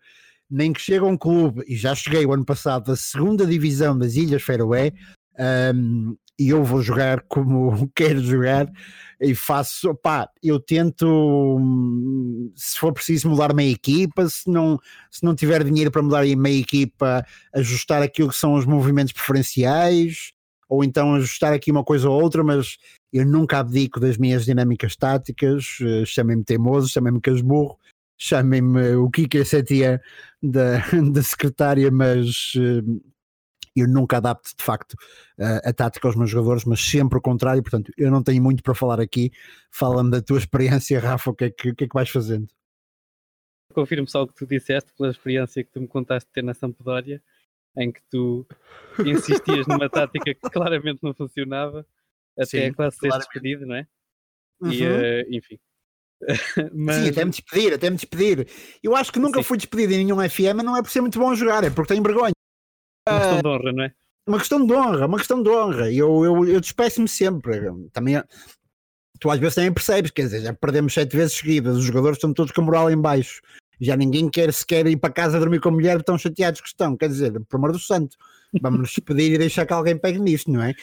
nem 0.49 0.73
que 0.73 0.81
chega 0.81 1.05
um 1.05 1.17
clube, 1.17 1.65
e 1.67 1.75
já 1.75 1.93
cheguei 1.93 2.25
o 2.25 2.33
ano 2.33 2.45
passado 2.45 2.85
da 2.85 2.97
segunda 2.97 3.45
divisão 3.45 3.99
das 3.99 4.15
Ilhas 4.15 4.41
Feroé, 4.41 4.93
um, 5.75 6.17
e 6.39 6.49
eu 6.49 6.65
vou 6.65 6.83
jogar 6.83 7.23
como 7.29 7.91
quero 7.95 8.21
jogar 8.21 8.71
e 9.21 9.35
faço, 9.35 9.95
pá, 9.95 10.29
eu 10.43 10.59
tento 10.59 11.59
se 12.57 12.79
for 12.79 12.93
preciso 12.93 13.29
mudar 13.31 13.55
meia 13.55 13.71
equipa, 13.71 14.29
se 14.29 14.51
não, 14.51 14.79
se 15.11 15.25
não 15.25 15.35
tiver 15.35 15.65
dinheiro 15.65 15.91
para 15.91 16.03
mudar 16.03 16.27
meia 16.37 16.61
equipa, 16.61 17.25
ajustar 17.55 18.03
aquilo 18.03 18.29
que 18.29 18.37
são 18.37 18.55
os 18.55 18.67
movimentos 18.67 19.13
preferenciais, 19.13 20.33
ou 20.69 20.83
então 20.83 21.15
ajustar 21.15 21.53
aqui 21.53 21.71
uma 21.71 21.85
coisa 21.85 22.09
ou 22.09 22.21
outra, 22.21 22.43
mas 22.43 22.77
eu 23.13 23.25
nunca 23.25 23.59
abdico 23.59 24.01
das 24.01 24.19
minhas 24.19 24.45
dinâmicas 24.45 24.97
táticas, 24.97 25.79
eh, 25.81 26.05
chamem-me 26.05 26.45
teimoso, 26.45 26.89
chamem-me 26.89 27.21
casburro, 27.21 27.79
chamem-me 28.19 28.97
o 28.97 29.09
Kika 29.11 29.45
Setia 29.45 30.01
da, 30.43 30.79
da 31.13 31.23
secretária, 31.23 31.91
mas 31.91 32.53
uh, 32.57 33.01
eu 33.77 33.89
nunca 33.89 34.19
adapto 34.19 34.51
de 34.57 34.63
facto 34.63 34.93
uh, 35.39 35.69
a 35.69 35.73
tática 35.73 36.07
aos 36.09 36.17
meus 36.17 36.31
jogadores, 36.31 36.65
mas 36.65 36.81
sempre 36.81 37.19
o 37.19 37.21
contrário, 37.21 37.63
portanto 37.63 37.93
eu 37.97 38.11
não 38.11 38.23
tenho 38.23 38.43
muito 38.43 38.63
para 38.63 38.75
falar 38.75 39.01
aqui. 39.01 39.31
Fala-me 39.71 40.11
da 40.11 40.23
tua 40.23 40.39
experiência, 40.39 41.01
Rafa, 41.01 41.31
o 41.31 41.35
que 41.35 41.45
é 41.45 41.51
que, 41.51 41.71
o 41.71 41.75
que, 41.75 41.85
é 41.85 41.89
que 41.89 41.95
vais 41.95 42.11
fazendo? 42.11 42.49
Confirmo 43.73 44.09
só 44.09 44.23
o 44.23 44.29
que 44.29 44.35
tu 44.35 44.47
disseste 44.47 44.93
pela 44.97 45.11
experiência 45.11 45.65
que 45.65 45.71
tu 45.71 45.81
me 45.81 45.89
contaste 45.89 46.29
de 46.29 46.35
ter 46.35 46.43
na 46.43 46.55
Sampdoria, 46.55 47.21
em 47.77 47.91
que 47.91 48.01
tu 48.09 48.47
insistias 49.05 49.67
numa 49.67 49.91
tática 49.91 50.33
que 50.33 50.51
claramente 50.51 51.01
não 51.03 51.13
funcionava, 51.13 51.85
até 52.39 52.67
Sim, 52.67 52.73
quase 52.73 52.97
ser 52.97 53.11
despedido, 53.11 53.67
não 53.67 53.75
é? 53.75 53.87
Uhum. 54.61 54.73
E, 54.73 54.87
uh, 54.87 55.35
enfim, 55.35 55.59
Mas... 56.73 56.97
Sim, 56.97 57.09
até 57.09 57.25
me 57.25 57.31
despedir, 57.31 57.75
até 57.75 57.91
me 57.91 57.97
despedir. 57.97 58.49
Eu 58.83 58.97
acho 58.97 59.13
que 59.13 59.19
nunca 59.19 59.41
Sim. 59.41 59.45
fui 59.45 59.57
despedido 59.57 59.93
em 59.93 60.05
nenhum 60.05 60.29
FM, 60.29 60.63
não 60.65 60.77
é 60.77 60.83
por 60.83 60.91
ser 60.91 61.01
muito 61.01 61.19
bom 61.19 61.31
a 61.31 61.35
jogar, 61.35 61.65
é 61.65 61.71
porque 61.71 61.95
tenho 61.95 62.03
vergonha. 62.03 62.34
Uma 63.07 63.21
questão 63.21 63.41
de 63.43 63.49
honra, 63.49 63.73
não 63.73 63.85
é? 63.85 63.93
Uma 64.27 64.39
questão 64.39 64.67
de 64.67 64.73
honra, 64.73 65.07
uma 65.07 65.19
questão 65.19 65.43
de 65.43 65.49
honra. 65.51 65.93
Eu, 65.93 66.25
eu, 66.25 66.45
eu 66.47 66.61
despeço-me 66.61 67.09
sempre. 67.09 67.61
Também, 67.93 68.23
tu 69.21 69.31
às 69.31 69.39
vezes 69.39 69.55
também 69.55 69.73
percebes, 69.73 70.11
quer 70.11 70.23
dizer, 70.23 70.41
já 70.41 70.55
perdemos 70.55 70.95
sete 70.95 71.15
vezes 71.15 71.35
seguidas, 71.35 71.77
os 71.77 71.85
jogadores 71.85 72.17
estão 72.17 72.33
todos 72.33 72.53
com 72.53 72.63
a 72.63 72.65
moral 72.65 72.91
em 72.91 72.97
baixo. 72.97 73.43
Já 73.81 73.97
ninguém 73.97 74.31
quer 74.31 74.53
sequer 74.53 74.87
ir 74.87 74.97
para 74.97 75.13
casa 75.13 75.39
dormir 75.39 75.61
com 75.61 75.69
a 75.69 75.73
mulher, 75.73 76.03
tão 76.03 76.17
chateados 76.17 76.61
que 76.61 76.69
estão. 76.69 76.97
Quer 76.97 77.09
dizer, 77.09 77.33
por 77.49 77.57
amor 77.57 77.73
do 77.73 77.79
santo, 77.79 78.17
vamos 78.63 78.81
nos 78.81 78.89
despedir 78.89 79.33
e 79.33 79.39
deixar 79.39 79.67
que 79.67 79.73
alguém 79.73 79.99
pegue 79.99 80.19
nisto, 80.19 80.51
não 80.51 80.63
é? 80.63 80.75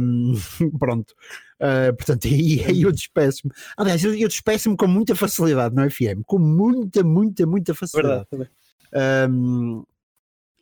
Um, 0.00 0.34
pronto. 0.78 1.12
Uh, 1.60 1.94
portanto, 1.96 2.26
aí, 2.28 2.62
aí 2.68 2.82
eu 2.82 2.92
despeço-me. 2.92 3.52
Aliás, 3.76 4.04
eu, 4.04 4.14
eu 4.14 4.28
despeço-me 4.28 4.76
com 4.76 4.86
muita 4.86 5.16
facilidade 5.16 5.74
no 5.74 5.90
FM, 5.90 6.22
com 6.24 6.38
muita, 6.38 7.02
muita, 7.02 7.46
muita 7.46 7.74
facilidade. 7.74 8.26
Verdade, 8.30 8.50
um, 9.28 9.82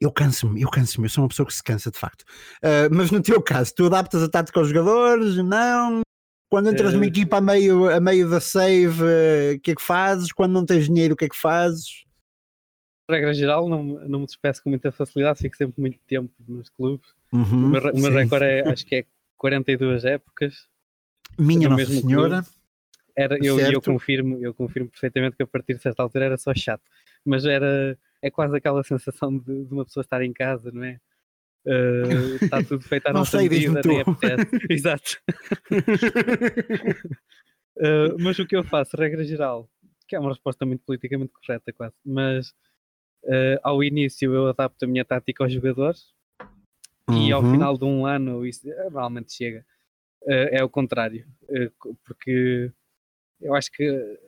eu 0.01 0.11
canso-me, 0.11 0.63
eu 0.63 0.71
canso-me, 0.71 1.07
eu 1.07 1.11
sou 1.11 1.23
uma 1.23 1.29
pessoa 1.29 1.47
que 1.47 1.55
se 1.55 1.63
cansa 1.63 1.91
de 1.91 1.99
facto. 1.99 2.23
Uh, 2.63 2.89
mas 2.91 3.11
no 3.11 3.21
teu 3.21 3.41
caso, 3.43 3.75
tu 3.75 3.87
adaptas 3.87 4.23
a 4.23 4.29
tática 4.29 4.59
aos 4.59 4.69
jogadores? 4.69 5.37
Não? 5.37 6.01
Quando 6.49 6.71
entras 6.71 6.93
numa 6.95 7.05
eh, 7.05 7.09
equipa 7.09 7.37
a 7.37 7.41
meio, 7.41 7.89
a 7.89 8.01
meio 8.01 8.29
da 8.29 8.41
save, 8.41 9.05
o 9.55 9.61
que 9.61 9.71
é 9.71 9.75
que 9.75 9.83
fazes? 9.83 10.33
Quando 10.33 10.53
não 10.53 10.67
tens 10.67 10.87
dinheiro, 10.87 11.15
o 11.15 11.17
que 11.17 11.27
é 11.27 11.29
que 11.29 11.37
fazes? 11.37 12.05
Regra 13.09 13.33
geral, 13.33 13.69
não, 13.69 13.85
não 13.85 14.21
me 14.21 14.27
despeço 14.27 14.63
com 14.63 14.71
muita 14.71 14.91
facilidade, 14.91 15.39
fico 15.39 15.57
sempre 15.57 15.81
muito 15.81 15.99
tempo 16.09 16.33
nos 16.49 16.69
clubes. 16.69 17.09
Uhum, 17.33 17.67
o 17.67 17.69
meu, 17.69 17.83
o 17.93 18.01
meu 18.01 18.13
recorde 18.13 18.45
é, 18.45 18.69
acho 18.69 18.85
que 18.85 18.97
é 18.97 19.05
42 19.37 20.05
épocas. 20.05 20.67
Minha 21.39 21.69
Nossa 21.69 21.87
Senhora. 21.87 22.45
Era, 23.17 23.37
eu, 23.45 23.59
eu, 23.59 23.83
confirmo, 23.83 24.39
eu 24.41 24.55
confirmo 24.55 24.89
perfeitamente 24.89 25.37
que 25.37 25.43
a 25.43 25.47
partir 25.47 25.75
de 25.75 25.83
certa 25.83 26.03
altura 26.03 26.25
era 26.27 26.37
só 26.39 26.55
chato, 26.55 26.83
mas 27.25 27.45
era 27.45 27.99
é 28.23 28.31
quase 28.31 28.57
aquela 28.57 28.83
sensação 28.85 29.37
de, 29.37 29.65
de 29.65 29.73
uma 29.73 29.85
pessoa 29.85 30.03
estar 30.03 30.23
em 30.23 30.33
casa, 30.33 30.71
não 30.73 30.85
é? 30.85 30.99
Uh, 31.67 32.43
está 32.43 32.63
tudo 32.65 32.83
feito 32.83 33.07
à 33.07 33.13
nossa 33.13 33.39
sei, 33.39 33.47
medida, 33.49 33.83
nem 33.85 34.01
Exato. 34.71 35.21
uh, 37.77 38.17
mas 38.19 38.39
o 38.39 38.47
que 38.47 38.57
eu 38.57 38.65
faço, 38.65 38.97
regra 38.97 39.23
geral, 39.25 39.69
que 40.09 40.17
é 40.17 40.19
uma 40.19 40.31
resposta 40.31 40.65
muito 40.65 40.83
politicamente 40.87 41.33
correta, 41.33 41.71
quase, 41.71 41.95
mas 42.03 42.49
uh, 43.25 43.61
ao 43.63 43.85
início 43.85 44.33
eu 44.35 44.49
adapto 44.49 44.87
a 44.87 44.89
minha 44.89 45.05
tática 45.05 45.45
aos 45.45 45.53
jogadores 45.53 46.15
uhum. 47.11 47.27
e 47.27 47.31
ao 47.31 47.43
uhum. 47.43 47.53
final 47.53 47.77
de 47.77 47.85
um 47.85 48.07
ano 48.07 48.47
isso 48.47 48.67
normalmente 48.67 49.35
chega 49.35 49.65
é 50.27 50.63
o 50.63 50.69
contrário, 50.69 51.27
porque 52.05 52.71
eu 53.41 53.55
acho 53.55 53.73
que 53.73 54.19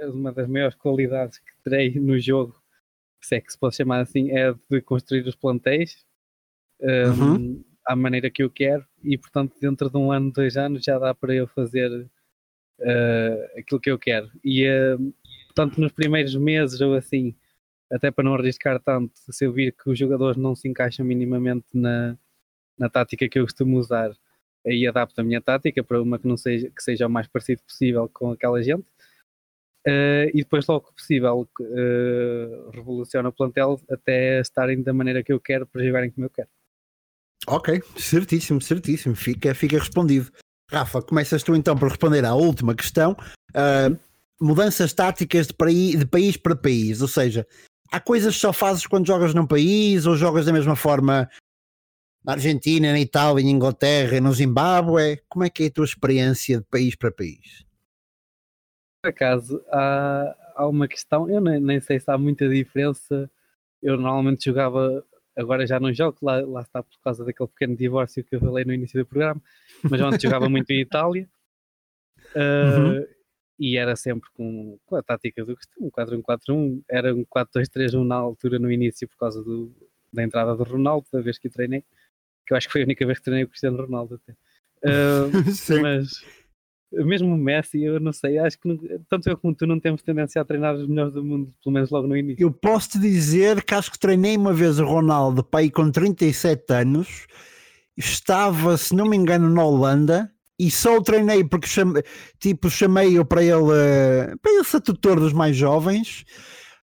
uma 0.00 0.32
das 0.32 0.48
maiores 0.48 0.74
qualidades 0.76 1.38
que 1.38 1.52
terei 1.62 1.98
no 2.00 2.18
jogo, 2.18 2.58
se 3.24 3.36
é 3.36 3.40
que 3.40 3.52
se 3.52 3.58
pode 3.58 3.76
chamar 3.76 4.00
assim, 4.00 4.30
é 4.30 4.54
de 4.70 4.80
construir 4.82 5.26
os 5.26 5.34
plantéis 5.34 6.04
um, 6.80 7.22
uhum. 7.22 7.64
à 7.86 7.96
maneira 7.96 8.30
que 8.30 8.42
eu 8.42 8.50
quero 8.50 8.84
e, 9.02 9.16
portanto, 9.16 9.54
dentro 9.60 9.90
de 9.90 9.96
um 9.96 10.12
ano, 10.12 10.32
dois 10.32 10.56
anos, 10.56 10.84
já 10.84 10.98
dá 10.98 11.14
para 11.14 11.34
eu 11.34 11.46
fazer 11.48 11.90
uh, 12.80 13.58
aquilo 13.58 13.80
que 13.80 13.90
eu 13.90 13.98
quero. 13.98 14.30
E, 14.44 14.66
portanto, 15.46 15.80
nos 15.80 15.92
primeiros 15.92 16.34
meses 16.36 16.80
ou 16.80 16.94
assim, 16.94 17.34
até 17.90 18.10
para 18.10 18.24
não 18.24 18.34
arriscar 18.34 18.80
tanto, 18.80 19.12
se 19.14 19.44
eu 19.44 19.52
vir 19.52 19.72
que 19.72 19.90
os 19.90 19.98
jogadores 19.98 20.36
não 20.36 20.54
se 20.54 20.68
encaixam 20.68 21.04
minimamente 21.06 21.66
na, 21.74 22.18
na 22.78 22.88
tática 22.88 23.28
que 23.28 23.38
eu 23.38 23.44
costumo 23.44 23.78
usar, 23.78 24.10
aí 24.66 24.86
adapto 24.86 25.20
a 25.20 25.24
minha 25.24 25.40
tática 25.40 25.82
para 25.84 26.00
uma 26.00 26.18
que 26.18 26.26
não 26.26 26.36
seja 26.36 26.70
que 26.70 26.82
seja 26.82 27.06
o 27.06 27.10
mais 27.10 27.28
parecido 27.28 27.62
possível 27.62 28.08
com 28.08 28.32
aquela 28.32 28.62
gente 28.62 28.86
uh, 29.86 30.30
e 30.32 30.38
depois 30.38 30.66
logo 30.66 30.88
que 30.88 30.94
possível 30.94 31.48
uh, 31.60 32.70
revoluciona 32.70 33.28
o 33.28 33.32
plantel 33.32 33.80
até 33.90 34.40
estarem 34.40 34.82
da 34.82 34.92
maneira 34.92 35.22
que 35.22 35.32
eu 35.32 35.40
quero 35.40 35.66
para 35.66 35.84
jogarem 35.84 36.10
como 36.10 36.26
eu 36.26 36.30
quero. 36.30 36.48
Ok, 37.46 37.82
certíssimo, 37.96 38.60
certíssimo, 38.60 39.14
fica, 39.14 39.54
fica 39.54 39.78
respondido. 39.78 40.30
Rafa, 40.70 41.02
começas 41.02 41.42
tu 41.42 41.54
então 41.54 41.76
por 41.76 41.88
responder 41.88 42.24
à 42.24 42.34
última 42.34 42.74
questão. 42.74 43.16
Uh, 43.50 43.98
mudanças 44.40 44.92
táticas 44.92 45.48
de, 45.48 45.54
país, 45.54 45.98
de 45.98 46.06
país 46.06 46.36
para 46.36 46.56
país, 46.56 47.02
ou 47.02 47.08
seja, 47.08 47.46
há 47.92 48.00
coisas 48.00 48.34
que 48.34 48.40
só 48.40 48.52
fazes 48.52 48.86
quando 48.86 49.06
jogas 49.06 49.34
num 49.34 49.46
país 49.46 50.06
ou 50.06 50.16
jogas 50.16 50.46
da 50.46 50.52
mesma 50.52 50.74
forma 50.74 51.28
na 52.24 52.32
Argentina, 52.32 52.90
na 52.90 53.00
Itália, 53.00 53.42
em 53.42 53.50
Inglaterra, 53.50 54.20
no 54.20 54.32
Zimbábue? 54.32 55.20
Como 55.28 55.44
é 55.44 55.50
que 55.50 55.64
é 55.64 55.66
a 55.66 55.70
tua 55.70 55.84
experiência 55.84 56.58
de 56.58 56.64
país 56.64 56.96
para 56.96 57.12
país? 57.12 57.63
Por 59.04 59.10
acaso, 59.10 59.62
há, 59.70 60.34
há 60.56 60.66
uma 60.66 60.88
questão, 60.88 61.28
eu 61.28 61.38
nem, 61.38 61.60
nem 61.60 61.78
sei 61.78 62.00
se 62.00 62.10
há 62.10 62.16
muita 62.16 62.48
diferença. 62.48 63.30
Eu 63.82 63.98
normalmente 63.98 64.46
jogava 64.46 65.04
agora 65.36 65.66
já 65.66 65.78
não 65.78 65.92
jogo, 65.92 66.16
lá, 66.22 66.40
lá 66.40 66.62
está 66.62 66.82
por 66.82 66.98
causa 67.02 67.22
daquele 67.22 67.50
pequeno 67.50 67.76
divórcio 67.76 68.24
que 68.24 68.34
eu 68.34 68.40
falei 68.40 68.64
no 68.64 68.72
início 68.72 68.98
do 68.98 69.06
programa, 69.06 69.42
mas 69.82 70.00
ontem 70.00 70.20
jogava 70.20 70.48
muito 70.48 70.70
em 70.70 70.80
Itália. 70.80 71.28
Uh, 72.34 72.96
uhum. 72.96 73.06
E 73.58 73.76
era 73.76 73.94
sempre 73.94 74.30
com, 74.32 74.78
com 74.86 74.96
a 74.96 75.02
tática 75.02 75.44
do 75.44 75.54
costume, 75.54 75.90
4-1-4-1, 75.90 76.82
era 76.88 77.14
um 77.14 77.26
4-2-3-1 77.26 78.06
na 78.06 78.14
altura, 78.16 78.58
no 78.58 78.72
início, 78.72 79.06
por 79.06 79.18
causa 79.18 79.44
do, 79.44 79.70
da 80.10 80.22
entrada 80.22 80.56
do 80.56 80.64
Ronaldo, 80.64 81.06
da 81.12 81.20
vez 81.20 81.38
que 81.38 81.50
treinei, 81.50 81.84
que 82.46 82.54
eu 82.54 82.56
acho 82.56 82.68
que 82.68 82.72
foi 82.72 82.80
a 82.80 82.84
única 82.84 83.04
vez 83.04 83.18
que 83.18 83.24
treinei 83.24 83.44
o 83.44 83.48
Cristiano 83.48 83.76
Ronaldo 83.76 84.14
até. 84.14 84.34
Uh, 84.84 85.80
mas 85.80 86.22
mesmo 87.04 87.34
o 87.34 87.36
Messi, 87.36 87.82
eu 87.82 87.98
não 87.98 88.12
sei, 88.12 88.38
acho 88.38 88.58
que 88.58 88.68
tanto 89.08 89.28
eu 89.28 89.36
como 89.36 89.54
tu 89.54 89.66
não 89.66 89.80
temos 89.80 90.02
tendência 90.02 90.40
a 90.40 90.44
treinar 90.44 90.74
os 90.74 90.86
melhores 90.86 91.14
do 91.14 91.24
mundo, 91.24 91.52
pelo 91.62 91.72
menos 91.72 91.90
logo 91.90 92.06
no 92.06 92.16
início. 92.16 92.42
Eu 92.42 92.52
posso 92.52 92.90
te 92.90 92.98
dizer 92.98 93.62
que 93.64 93.74
acho 93.74 93.90
que 93.90 93.98
treinei 93.98 94.36
uma 94.36 94.52
vez 94.52 94.78
o 94.78 94.84
Ronaldo, 94.84 95.42
pai, 95.42 95.70
com 95.70 95.90
37 95.90 96.72
anos, 96.72 97.26
estava, 97.96 98.76
se 98.76 98.94
não 98.94 99.06
me 99.06 99.16
engano, 99.16 99.48
na 99.48 99.64
Holanda. 99.64 100.30
E 100.56 100.70
só 100.70 100.98
o 100.98 101.02
treinei 101.02 101.42
porque 101.42 101.66
tipo, 102.38 102.70
chamei-o 102.70 103.24
para 103.24 103.42
ele 103.42 104.36
para 104.40 104.52
ele 104.52 104.62
ser 104.62 104.80
tutor 104.80 105.18
dos 105.18 105.32
mais 105.32 105.56
jovens. 105.56 106.24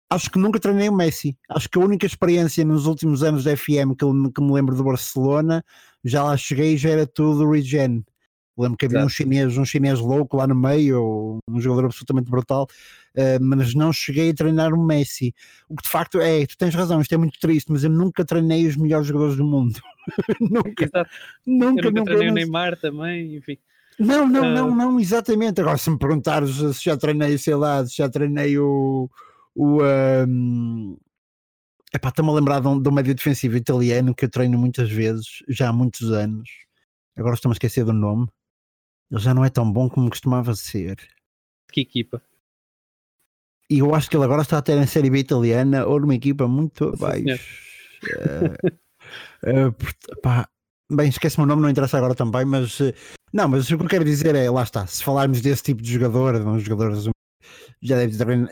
Acho 0.10 0.30
que 0.30 0.38
nunca 0.38 0.60
treinei 0.60 0.90
o 0.90 0.94
Messi. 0.94 1.38
Acho 1.50 1.70
que 1.70 1.80
a 1.80 1.82
única 1.82 2.06
experiência 2.06 2.66
nos 2.66 2.86
últimos 2.86 3.24
anos 3.24 3.46
da 3.46 3.56
FM 3.56 3.96
que, 3.98 4.06
que 4.34 4.42
me 4.42 4.52
lembro 4.52 4.76
do 4.76 4.84
Barcelona, 4.84 5.64
já 6.04 6.22
lá 6.22 6.36
cheguei 6.36 6.74
e 6.74 6.78
já 6.78 6.90
era 6.90 7.08
tudo 7.08 7.50
regen 7.50 8.04
Lembro 8.58 8.78
que 8.78 8.86
havia 8.86 9.04
um 9.04 9.10
chinês, 9.10 9.58
um 9.58 9.66
chinês 9.66 10.00
louco 10.00 10.38
lá 10.38 10.48
no 10.48 10.56
meio, 10.56 11.40
um 11.50 11.60
jogador 11.60 11.86
absolutamente 11.86 12.32
brutal, 12.32 12.68
uh, 13.18 13.44
mas 13.44 13.74
não 13.74 13.92
cheguei 13.92 14.30
a 14.30 14.34
treinar 14.34 14.74
o 14.74 14.82
Messi. 14.82 15.34
O 15.68 15.76
que 15.76 15.84
de 15.84 15.90
facto 15.90 16.22
é, 16.22 16.46
tu 16.46 16.58
tens 16.58 16.74
razão, 16.74 17.02
isto 17.02 17.14
é 17.14 17.18
muito 17.18 17.38
triste, 17.40 17.72
mas 17.72 17.84
eu 17.84 17.90
nunca 17.90 18.24
treinei 18.24 18.66
os 18.66 18.78
melhores 18.78 19.08
jogadores 19.08 19.36
do 19.36 19.44
mundo. 19.44 19.80
nunca, 20.40 20.86
Exato. 20.86 21.10
nunca, 21.46 21.88
eu 21.88 21.92
nunca 21.92 22.04
treinei 22.06 22.30
o 22.30 22.34
Neymar 22.34 22.80
também, 22.80 23.36
enfim. 23.36 23.58
Não, 24.00 24.28
não, 24.28 24.42
uh... 24.42 24.54
não, 24.54 24.76
não, 24.76 25.00
exatamente. 25.00 25.62
Agora, 25.62 25.78
se 25.78 25.90
me 25.90 25.98
perguntares 25.98 26.56
se 26.56 26.84
já 26.84 26.98
treinei, 26.98 27.38
sei 27.38 27.56
lá, 27.56 27.86
se 27.86 27.98
já 27.98 28.10
treinei 28.10 28.58
o. 28.58 29.10
o 29.54 29.82
um... 30.28 30.98
Epá, 31.94 32.10
estou-me 32.10 32.32
a 32.32 32.34
lembrar 32.34 32.60
de 32.60 32.68
um, 32.68 32.82
de 32.82 32.90
um 32.90 32.92
médio 32.92 33.16
defensivo 33.16 33.56
italiano 33.56 34.14
que 34.14 34.26
eu 34.26 34.30
treino 34.30 34.58
muitas 34.58 34.90
vezes, 34.90 35.44
já 35.48 35.70
há 35.70 35.74
muitos 35.74 36.12
anos. 36.12 36.50
Agora 37.16 37.36
estou-me 37.36 37.54
a 37.54 37.56
esquecer 37.56 37.86
do 37.86 37.94
nome. 37.94 38.28
Ele 39.12 39.22
já 39.22 39.34
não 39.34 39.46
é 39.46 39.50
tão 39.50 39.72
bom 39.72 39.90
como 39.90 40.10
costumava 40.10 40.56
ser. 40.56 40.98
Que 41.72 41.82
equipa? 41.82 42.22
E 43.70 43.80
eu 43.80 43.96
acho 43.96 44.10
que 44.10 44.16
ele 44.16 44.26
agora 44.26 44.42
está 44.42 44.58
a 44.58 44.62
ter 44.62 44.78
em 44.78 44.86
Série 44.86 45.10
B 45.10 45.20
italiana 45.20 45.86
ou 45.86 46.00
numa 46.00 46.16
equipa 46.16 46.48
muito 46.48 46.90
abaixo. 46.90 47.44
uh, 49.44 49.70
uh, 49.70 50.22
pá, 50.22 50.48
bem, 50.92 51.10
esquece-me 51.10 51.44
o 51.44 51.48
nome, 51.48 51.62
não 51.62 51.70
interessa 51.70 51.98
agora 51.98 52.14
também, 52.14 52.46
mas 52.46 52.80
uh, 52.80 52.94
não, 53.34 53.50
mas 53.50 53.70
o 53.70 53.78
que 53.78 53.84
eu 53.84 53.90
quero 53.90 54.06
dizer 54.06 54.36
é, 54.36 54.50
lá 54.50 54.64
está, 54.64 54.86
se 54.88 55.04
falarmos 55.04 55.42
desse 55.42 55.64
tipo 55.64 55.82
de 55.82 55.92
jogador, 55.92 56.36
um 56.36 56.60
jogador 56.60 56.94
já 57.82 57.98
deve 57.98 58.18
ter, 58.18 58.50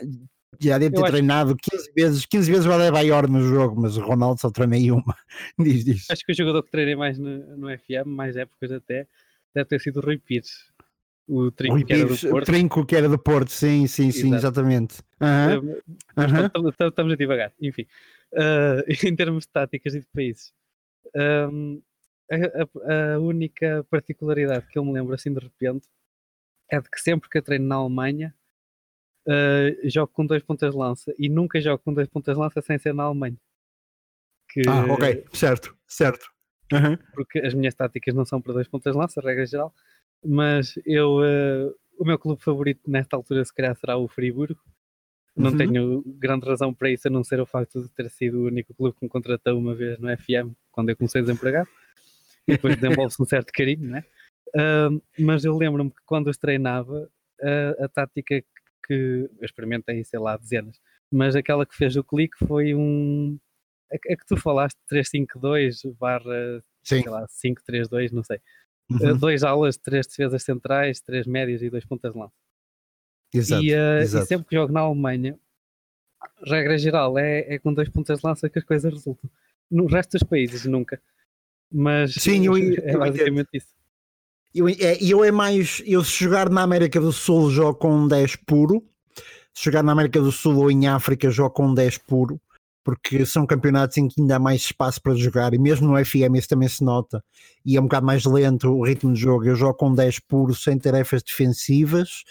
já 0.60 0.78
deve 0.78 0.94
ter 0.94 1.06
treinado 1.06 1.56
15 1.56 1.92
vezes, 1.94 2.26
15 2.26 2.50
vezes 2.50 2.66
vai 2.66 2.90
maior 2.90 3.28
no 3.28 3.40
jogo, 3.40 3.80
mas 3.80 3.96
o 3.96 4.02
Ronaldo 4.02 4.40
só 4.40 4.50
treinei 4.50 4.90
uma. 4.90 5.16
diz, 5.58 5.84
diz. 5.84 6.10
Acho 6.10 6.24
que 6.24 6.32
o 6.32 6.34
jogador 6.34 6.62
que 6.64 6.70
treinei 6.70 6.96
mais 6.96 7.18
no, 7.18 7.56
no 7.56 7.78
FM, 7.78 8.06
mais 8.08 8.36
épocas 8.36 8.72
até, 8.72 9.06
deve 9.54 9.68
ter 9.68 9.80
sido 9.80 9.98
o 9.98 10.02
Rui 10.02 10.18
Pires. 10.18 10.72
O 11.26 11.50
trinco 11.50 11.74
Rui 11.74 11.84
que 11.84 11.92
era 11.94 12.04
do 12.04 12.18
Porto. 12.18 12.46
trinco 12.46 12.86
que 12.86 12.96
era 12.96 13.08
do 13.08 13.18
Porto, 13.18 13.50
sim, 13.50 13.86
sim, 13.86 14.10
sim, 14.10 14.34
exatamente. 14.34 14.98
Uhum. 15.20 15.70
Uhum. 16.16 16.68
Estamos 16.68 17.12
a 17.12 17.16
divagar, 17.16 17.52
enfim. 17.60 17.86
Uh, 18.32 18.84
em 19.08 19.16
termos 19.16 19.44
de 19.44 19.48
táticas 19.50 19.94
e 19.94 20.00
de 20.00 20.06
países, 20.06 20.52
um, 21.50 21.80
a, 22.30 23.14
a, 23.14 23.18
única 23.20 23.86
particularidade 23.88 24.66
que 24.66 24.78
eu 24.78 24.84
me 24.84 24.92
lembro 24.92 25.14
assim 25.14 25.32
de 25.32 25.40
repente 25.40 25.86
é 26.70 26.80
de 26.80 26.90
que 26.90 27.00
sempre 27.00 27.28
que 27.28 27.38
eu 27.38 27.42
treino 27.42 27.66
na 27.66 27.76
Alemanha 27.76 28.34
uh, 29.28 29.88
jogo 29.88 30.12
com 30.12 30.26
dois 30.26 30.42
pontas 30.42 30.72
de 30.72 30.76
lança 30.76 31.14
e 31.18 31.28
nunca 31.28 31.60
jogo 31.60 31.82
com 31.82 31.92
dois 31.92 32.08
pontas 32.08 32.34
de 32.34 32.40
lança 32.40 32.60
sem 32.60 32.78
ser 32.78 32.94
na 32.94 33.04
Alemanha. 33.04 33.36
Que, 34.50 34.62
ah, 34.68 34.92
ok, 34.92 35.24
certo, 35.32 35.76
certo. 35.86 36.33
Uhum. 36.74 36.98
Porque 37.14 37.38
as 37.38 37.54
minhas 37.54 37.74
táticas 37.74 38.14
não 38.14 38.24
são 38.24 38.40
para 38.40 38.54
dois 38.54 38.68
pontas 38.68 38.92
de 38.92 38.98
lança, 38.98 39.20
regra 39.20 39.46
geral, 39.46 39.72
mas 40.24 40.74
eu, 40.84 41.18
uh, 41.18 41.74
o 41.98 42.04
meu 42.04 42.18
clube 42.18 42.42
favorito 42.42 42.80
nesta 42.86 43.16
altura 43.16 43.44
se 43.44 43.54
calhar 43.54 43.76
será 43.76 43.96
o 43.96 44.08
Friburgo. 44.08 44.60
Não 45.36 45.50
uhum. 45.50 45.56
tenho 45.56 46.02
grande 46.06 46.46
razão 46.46 46.72
para 46.72 46.90
isso, 46.90 47.08
a 47.08 47.10
não 47.10 47.24
ser 47.24 47.40
o 47.40 47.46
facto 47.46 47.82
de 47.82 47.88
ter 47.90 48.08
sido 48.10 48.40
o 48.40 48.46
único 48.46 48.72
clube 48.74 48.96
que 48.96 49.04
me 49.04 49.08
contratou 49.08 49.58
uma 49.58 49.74
vez 49.74 49.98
no 49.98 50.08
FM, 50.16 50.54
quando 50.70 50.90
eu 50.90 50.96
comecei 50.96 51.20
a 51.20 51.24
desempregar. 51.24 51.66
E 52.46 52.52
depois 52.52 52.76
desenvolve-se 52.76 53.20
um 53.20 53.26
certo 53.26 53.52
carinho, 53.52 53.88
né? 53.88 54.04
Uh, 54.54 55.02
mas 55.18 55.44
eu 55.44 55.56
lembro-me 55.56 55.90
que 55.90 56.02
quando 56.06 56.28
eu 56.28 56.38
treinava, 56.38 57.10
uh, 57.40 57.84
a 57.84 57.88
tática 57.88 58.40
que 58.86 59.28
eu 59.40 59.44
experimentei, 59.44 60.04
sei 60.04 60.20
lá, 60.20 60.36
dezenas, 60.36 60.80
mas 61.10 61.34
aquela 61.34 61.66
que 61.66 61.74
fez 61.74 61.96
o 61.96 62.04
clique 62.04 62.36
foi 62.46 62.74
um, 62.74 63.38
é, 63.94 64.12
é 64.12 64.16
que 64.16 64.26
tu 64.26 64.36
falaste 64.36 64.78
352 64.88 65.82
barra 65.98 66.62
sei 66.84 67.02
lá, 67.04 67.26
532, 67.26 68.12
não 68.12 68.22
sei. 68.22 68.36
Eh, 69.00 69.12
uhum. 69.12 69.16
Dois 69.16 69.42
aulas, 69.42 69.76
três 69.76 70.06
defesas 70.06 70.42
centrais, 70.42 71.00
três 71.00 71.26
médias 71.26 71.62
e 71.62 71.70
dois 71.70 71.84
pontas 71.84 72.12
de 72.12 72.18
lança. 72.18 72.34
Exato, 73.32 73.64
e, 73.64 73.74
uh, 73.74 74.00
exato. 74.00 74.24
e 74.24 74.28
sempre 74.28 74.46
que 74.46 74.54
jogo 74.54 74.72
na 74.72 74.80
Alemanha, 74.80 75.38
regra 76.46 76.78
geral, 76.78 77.18
é, 77.18 77.54
é 77.54 77.58
com 77.58 77.72
dois 77.72 77.88
pontas 77.88 78.20
de 78.20 78.26
lança 78.26 78.48
que 78.48 78.58
as 78.58 78.64
coisas 78.64 78.92
resultam. 78.92 79.28
No 79.70 79.86
resto 79.86 80.12
dos 80.12 80.22
países, 80.22 80.66
nunca. 80.66 81.00
Mas 81.72 82.14
Sim, 82.14 82.46
eu, 82.46 82.54
é 82.84 82.96
basicamente 82.96 83.48
eu, 83.52 83.58
isso. 83.58 83.74
Eu, 84.54 84.68
é, 84.68 85.02
eu 85.02 85.24
é 85.24 85.32
mais, 85.32 85.82
eu 85.84 86.04
se 86.04 86.22
jogar 86.22 86.48
na 86.48 86.62
América 86.62 87.00
do 87.00 87.10
Sul 87.10 87.50
jogo 87.50 87.76
com 87.76 88.06
10 88.06 88.36
puro, 88.36 88.86
se 89.52 89.64
jogar 89.64 89.82
na 89.82 89.90
América 89.90 90.20
do 90.20 90.30
Sul 90.30 90.56
ou 90.58 90.70
em 90.70 90.86
África 90.86 91.28
jogo 91.30 91.50
com 91.50 91.74
10 91.74 91.98
puro, 91.98 92.40
porque 92.84 93.24
são 93.24 93.46
campeonatos 93.46 93.96
em 93.96 94.06
que 94.06 94.20
ainda 94.20 94.36
há 94.36 94.38
mais 94.38 94.60
espaço 94.60 95.00
para 95.00 95.14
jogar, 95.14 95.54
e 95.54 95.58
mesmo 95.58 95.88
no 95.88 96.04
FM 96.04 96.36
isso 96.36 96.48
também 96.48 96.68
se 96.68 96.84
nota, 96.84 97.24
e 97.64 97.76
é 97.76 97.80
um 97.80 97.84
bocado 97.84 98.04
mais 98.04 98.24
lento 98.24 98.70
o 98.70 98.84
ritmo 98.84 99.12
de 99.12 99.20
jogo. 99.20 99.46
Eu 99.46 99.56
jogo 99.56 99.74
com 99.74 99.94
10 99.94 100.20
puro, 100.20 100.54
sem 100.54 100.78
tarefas 100.78 101.22
defensivas. 101.22 102.22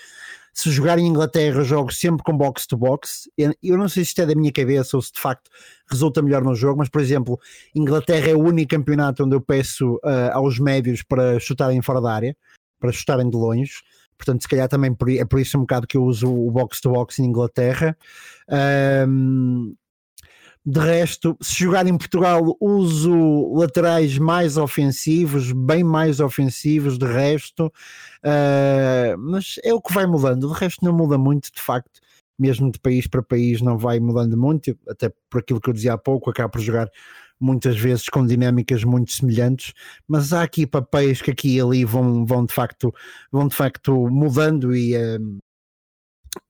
Se 0.54 0.70
jogar 0.70 1.00
em 1.00 1.08
Inglaterra, 1.08 1.64
jogo 1.64 1.92
sempre 1.92 2.24
com 2.24 2.38
box 2.38 2.68
to 2.68 2.78
box. 2.78 3.28
Eu 3.62 3.76
não 3.76 3.90
sei 3.90 4.06
se 4.06 4.10
isto 4.10 4.22
é 4.22 4.26
da 4.28 4.36
minha 4.36 4.52
cabeça 4.52 4.96
ou 4.96 5.02
se 5.02 5.12
de 5.12 5.20
facto 5.20 5.50
resulta 5.90 6.22
melhor 6.22 6.44
no 6.44 6.54
jogo, 6.54 6.78
mas 6.78 6.90
por 6.90 7.02
exemplo, 7.02 7.40
Inglaterra 7.74 8.30
é 8.30 8.36
o 8.36 8.44
único 8.44 8.70
campeonato 8.70 9.24
onde 9.26 9.36
eu 9.36 9.42
peço 9.42 9.96
uh, 9.96 10.32
aos 10.34 10.60
médios 10.60 11.02
para 11.02 11.40
chutarem 11.40 11.82
fora 11.82 12.00
da 12.00 12.14
área, 12.14 12.38
para 12.80 12.92
chutarem 12.92 13.28
de 13.28 13.36
longe 13.36 13.82
portanto, 14.24 14.42
se 14.42 14.48
calhar 14.48 14.70
também 14.70 14.96
é 15.20 15.26
por 15.26 15.40
isso 15.40 15.58
um 15.58 15.62
bocado 15.62 15.86
que 15.86 15.98
eu 15.98 16.04
uso 16.04 16.34
o 16.34 16.50
box 16.50 16.80
to 16.80 16.92
box 16.92 17.20
em 17.20 17.26
Inglaterra. 17.26 17.98
Um, 19.08 19.76
de 20.66 20.80
resto, 20.80 21.38
se 21.42 21.56
jogar 21.56 21.86
em 21.88 21.98
Portugal, 21.98 22.56
uso 22.60 23.54
laterais 23.54 24.18
mais 24.18 24.56
ofensivos, 24.56 25.52
bem 25.52 25.84
mais 25.84 26.22
ofensivos, 26.22 26.98
de 26.98 27.06
resto, 27.06 27.68
uh, 27.68 29.18
mas 29.18 29.56
é 29.64 29.74
o 29.74 29.82
que 29.82 29.94
vai 29.94 30.06
mudando. 30.06 30.48
De 30.48 30.60
resto, 30.60 30.86
não 30.86 30.94
muda 30.94 31.18
muito, 31.18 31.52
de 31.54 31.62
facto, 31.62 32.00
mesmo 32.40 32.72
de 32.72 32.80
país 32.80 33.08
para 33.08 33.22
país, 33.22 33.62
não 33.62 33.78
vai 33.78 34.00
mudando 34.00 34.38
muito, 34.38 34.78
até 34.88 35.12
por 35.30 35.42
aquilo 35.42 35.60
que 35.60 35.70
eu 35.70 35.74
dizia 35.74 35.94
há 35.94 35.98
pouco, 35.98 36.30
acaba 36.30 36.50
por 36.50 36.62
jogar 36.62 36.90
muitas 37.40 37.78
vezes 37.78 38.08
com 38.08 38.26
dinâmicas 38.26 38.86
muito 38.86 39.12
semelhantes, 39.12 39.74
mas 40.08 40.32
há 40.32 40.44
aqui 40.44 40.66
papéis 40.66 41.22
que 41.22 41.32
aqui 41.32 41.58
e 41.58 41.62
ali 41.62 41.84
vão, 41.84 42.26
vão 42.26 42.46
de 42.46 42.54
facto 42.54 42.94
vão 43.30 43.50
de 43.50 43.56
facto 43.56 44.08
mudando 44.10 44.74
e, 44.74 44.96
uh, 44.96 45.40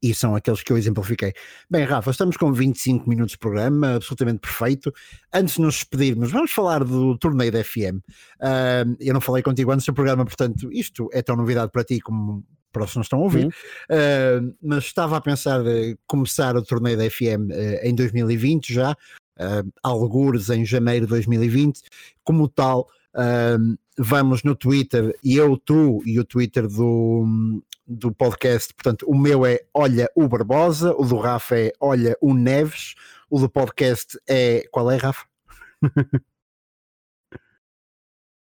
e 0.02 0.13
são 0.13 0.36
aqueles 0.36 0.62
que 0.62 0.72
eu 0.72 0.78
exemplifiquei. 0.78 1.34
Bem, 1.69 1.84
Rafa, 1.84 2.12
estamos 2.12 2.38
com 2.38 2.52
25 2.52 3.10
minutos 3.10 3.34
de 3.34 3.38
programa, 3.38 3.96
absolutamente 3.96 4.39
perfeito. 4.39 4.93
Antes 5.34 5.56
de 5.56 5.62
nos 5.62 5.76
despedirmos, 5.76 6.32
vamos 6.32 6.52
falar 6.52 6.84
do 6.84 7.17
torneio 7.17 7.52
da 7.52 7.63
FM. 7.63 8.00
Uh, 8.39 8.96
eu 9.00 9.13
não 9.13 9.22
falei 9.22 9.43
contigo 9.43 9.72
antes 9.72 9.86
do 9.86 9.93
programa, 9.93 10.26
portanto, 10.26 10.72
isto 10.72 11.10
é 11.13 11.22
tão 11.22 11.36
novidade 11.36 11.72
para 11.72 11.84
ti 11.84 12.00
como 12.00 12.43
para 12.74 12.84
os 12.84 12.89
que 12.89 12.98
não 12.98 13.04
estão 13.04 13.19
a 13.19 13.22
ouvir, 13.22 13.48
uh, 13.48 14.56
mas 14.62 14.86
estava 14.86 15.15
a 15.15 15.22
pensar 15.22 15.63
de 15.63 15.96
começar 16.08 16.58
o 16.58 16.63
torneio 16.63 16.98
da 16.98 17.10
FM 17.10 17.52
uh, 17.52 17.80
ah, 17.84 17.88
em 17.88 17.93
2020 17.93 18.74
já, 18.74 18.91
uh, 18.93 19.72
algures 19.84 20.50
em 20.50 20.65
janeiro 20.65 21.06
de 21.06 21.12
2020, 21.12 21.82
como 22.24 22.50
tal. 22.50 22.89
Uh, 23.15 23.78
vamos 23.97 24.43
no 24.43 24.56
Twitter, 24.56 25.17
e 25.23 25.38
eu, 25.38 25.56
tu 25.58 26.02
e 26.06 26.19
o 26.19 26.26
Twitter 26.26 26.67
do, 26.67 27.62
do 27.88 28.12
podcast, 28.12 28.73
portanto, 28.73 29.06
o 29.08 29.15
meu 29.15 29.45
é 29.45 29.60
Olha 29.73 30.10
o 30.15 30.28
Barbosa, 30.28 30.93
o 30.97 31.06
do 31.06 31.17
Rafa 31.17 31.58
é 31.58 31.71
Olha 31.80 32.17
o 32.19 32.34
Neves, 32.34 32.95
o 33.30 33.39
do 33.39 33.49
podcast 33.49 34.19
é. 34.28 34.63
Qual 34.71 34.89
é, 34.89 34.97
Rafa? 34.97 35.26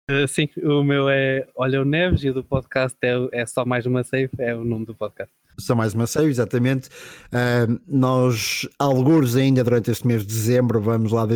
Uh, 0.09 0.27
sim, 0.27 0.47
o 0.63 0.83
meu 0.83 1.09
é 1.09 1.47
Olha 1.55 1.81
o 1.81 1.85
Neves 1.85 2.23
e 2.23 2.29
o 2.29 2.33
do 2.33 2.43
podcast 2.43 2.97
é, 3.01 3.13
é 3.31 3.45
só 3.45 3.65
mais 3.65 3.85
uma 3.85 4.03
save, 4.03 4.31
é 4.37 4.55
o 4.55 4.63
nome 4.63 4.85
do 4.85 4.95
podcast. 4.95 5.33
Só 5.59 5.75
mais 5.75 5.93
uma 5.93 6.07
save, 6.07 6.29
exatamente. 6.29 6.89
Uh, 7.27 7.79
nós, 7.85 8.67
alguns 8.79 9.35
ainda 9.35 9.63
durante 9.63 9.91
este 9.91 10.07
mês 10.07 10.21
de 10.21 10.27
dezembro, 10.27 10.81
vamos 10.81 11.11
lá 11.11 11.27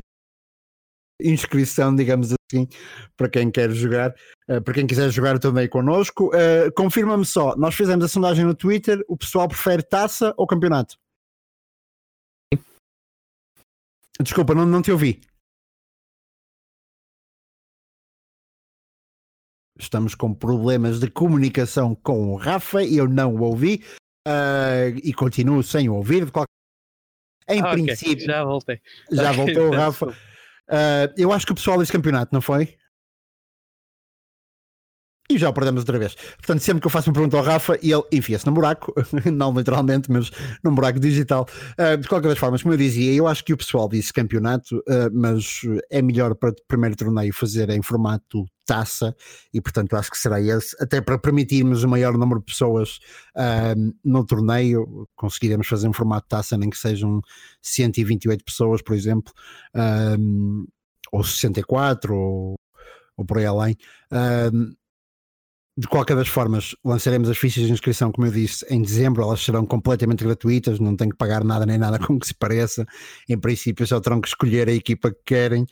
inscrição, 1.22 1.96
digamos 1.96 2.37
assim, 2.52 2.68
para 3.16 3.30
quem 3.30 3.52
quer 3.52 3.72
jogar, 3.72 4.16
uh, 4.50 4.62
para 4.62 4.74
quem 4.74 4.88
quiser 4.88 5.10
jogar 5.12 5.40
também 5.40 5.68
connosco. 5.68 6.28
Uh, 6.28 6.72
Confirma-me 6.76 7.26
só, 7.26 7.56
nós 7.56 7.76
fizemos 7.76 8.06
a 8.06 8.08
sondagem 8.08 8.46
no 8.46 8.56
Twitter, 8.56 9.04
o 9.08 9.18
pessoal 9.18 9.48
prefere 9.48 9.84
taça 9.84 10.34
ou 10.38 10.48
campeonato? 10.48 10.98
Desculpa, 14.20 14.56
não, 14.56 14.66
não 14.66 14.82
te 14.82 14.92
ouvi. 14.92 15.22
Estamos 19.80 20.16
com 20.16 20.34
problemas 20.34 21.00
de 21.00 21.08
comunicação 21.08 21.94
com 21.94 22.34
o 22.34 22.36
Rafa 22.36 22.82
e 22.84 22.98
eu 22.98 23.08
não 23.08 23.36
o 23.36 23.44
ouvi 23.44 23.84
uh, 24.28 24.98
e 25.04 25.14
continuo 25.14 25.62
sem 25.62 25.88
o 25.88 25.94
ouvir. 25.94 26.32
Qualquer... 26.32 26.48
Em 27.48 27.62
ah, 27.62 27.70
princípio. 27.70 28.24
Okay. 28.24 28.26
Já 28.26 28.44
voltei. 28.44 28.82
Já 29.12 29.32
okay, 29.32 29.46
voltou 29.46 29.68
o 29.68 29.72
Rafa. 29.72 30.18
Uh, 30.70 31.14
eu 31.18 31.32
acho 31.32 31.46
que 31.46 31.52
o 31.52 31.56
pessoal 31.56 31.78
desse 31.78 31.92
campeonato, 31.92 32.34
não 32.34 32.42
foi? 32.42 32.76
E 35.30 35.38
já 35.38 35.50
o 35.50 35.54
perdemos 35.54 35.82
outra 35.82 36.00
vez. 36.00 36.16
Portanto, 36.16 36.62
sempre 36.62 36.80
que 36.80 36.88
eu 36.88 36.92
faço 36.92 37.10
uma 37.10 37.14
pergunta 37.14 37.36
ao 37.36 37.44
Rafa, 37.44 37.78
ele 37.82 38.04
enfia-se 38.12 38.46
no 38.46 38.54
buraco, 38.54 38.94
não 39.32 39.54
literalmente, 39.54 40.10
mas 40.10 40.32
num 40.64 40.74
buraco 40.74 41.00
digital. 41.00 41.46
Uh, 41.78 41.98
de 41.98 42.08
qualquer 42.08 42.30
das 42.30 42.38
formas, 42.38 42.62
como 42.62 42.74
eu 42.74 42.78
dizia, 42.78 43.14
eu 43.14 43.28
acho 43.28 43.44
que 43.44 43.52
o 43.52 43.58
pessoal 43.58 43.90
disse 43.90 44.14
campeonato, 44.14 44.78
uh, 44.78 45.12
mas 45.14 45.62
é 45.90 46.02
melhor 46.02 46.34
para 46.36 46.52
o 46.52 46.56
primeiro 46.68 46.96
torneio 46.96 47.34
fazer 47.34 47.70
em 47.70 47.82
formato 47.82 48.46
taça 48.66 49.16
e, 49.54 49.62
portanto, 49.62 49.96
acho 49.96 50.12
que 50.12 50.18
será 50.18 50.42
esse, 50.42 50.76
até 50.82 51.02
para 51.02 51.18
permitirmos 51.18 51.84
o 51.84 51.90
maior 51.90 52.18
número 52.18 52.40
de 52.40 52.46
pessoas 52.46 53.00
uh, 53.36 53.94
no 54.04 54.26
torneio, 54.26 55.08
conseguiremos 55.16 55.68
fazer 55.68 55.88
em 55.88 55.94
formato 55.94 56.28
taça, 56.30 56.58
nem 56.58 56.70
que 56.70 56.78
sejam 56.78 57.22
128 57.62 58.46
pessoas, 58.46 58.82
por 58.82 58.96
exemplo, 58.96 59.34
ou 61.12 61.24
64, 61.24 62.16
ou, 62.16 62.56
ou 63.18 63.26
por 63.26 63.38
aí 63.38 63.46
além. 63.46 63.78
De 65.80 65.88
qualquer 65.88 66.16
das 66.16 66.28
formas, 66.28 66.76
lançaremos 66.84 67.30
as 67.30 67.38
fichas 67.38 67.68
de 67.68 67.72
inscrição, 67.72 68.12
como 68.12 68.26
eu 68.26 68.32
disse, 68.32 68.66
em 68.68 68.82
dezembro. 68.82 69.22
Elas 69.22 69.42
serão 69.42 69.64
completamente 69.64 70.24
gratuitas, 70.24 70.80
não 70.80 70.96
tem 70.96 71.08
que 71.08 71.16
pagar 71.16 71.44
nada 71.44 71.68
nem 71.68 71.78
nada 71.78 72.00
como 72.04 72.20
que 72.20 72.26
se 72.26 72.34
pareça. 72.34 72.84
Em 73.30 73.38
princípio, 73.38 73.86
só 73.86 74.00
terão 74.00 74.20
que 74.20 74.28
escolher 74.28 74.68
a 74.68 74.72
equipa 74.72 75.12
que 75.12 75.20
querem 75.24 75.68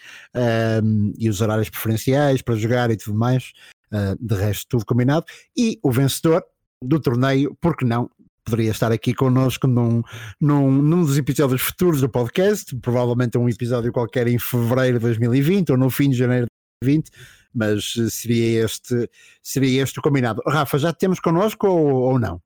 um, 0.84 1.12
e 1.18 1.28
os 1.28 1.42
horários 1.42 1.72
preferenciais 1.72 2.44
para 2.44 2.56
jogar 2.56 2.92
e 2.92 2.98
tudo 2.98 3.18
mais. 3.18 3.52
Uh, 3.92 4.16
de 4.20 4.36
resto, 4.36 4.68
tudo 4.70 4.86
combinado. 4.86 5.26
E 5.58 5.80
o 5.82 5.92
vencedor 5.92 6.44
do 6.84 7.00
torneio, 7.00 7.58
porque 7.60 7.84
não? 7.84 8.08
Poderia 8.44 8.70
estar 8.70 8.92
aqui 8.92 9.12
connosco 9.12 9.66
num, 9.66 10.04
num, 10.40 10.72
num 10.84 11.04
dos 11.04 11.18
episódios 11.18 11.64
futuros 11.64 12.02
do 12.02 12.08
podcast, 12.08 12.76
provavelmente 12.76 13.40
um 13.40 13.50
episódio 13.50 13.92
qualquer 13.92 14.28
em 14.28 14.38
fevereiro 14.38 15.00
de 15.00 15.06
2020 15.06 15.72
ou 15.72 15.78
no 15.80 15.90
fim 15.90 16.12
de 16.12 16.18
janeiro 16.18 16.46
de 16.46 16.88
2020 16.88 17.10
mas 17.56 17.94
seria 18.12 18.66
este, 18.66 19.10
seria 19.42 19.84
este 19.84 20.00
o 20.00 20.02
combinado. 20.02 20.42
Rafa, 20.48 20.78
já 20.78 20.94
temos 20.94 21.20
connosco 21.20 21.68
ou, 21.68 21.88
ou 21.88 22.20
não? 22.20 22.42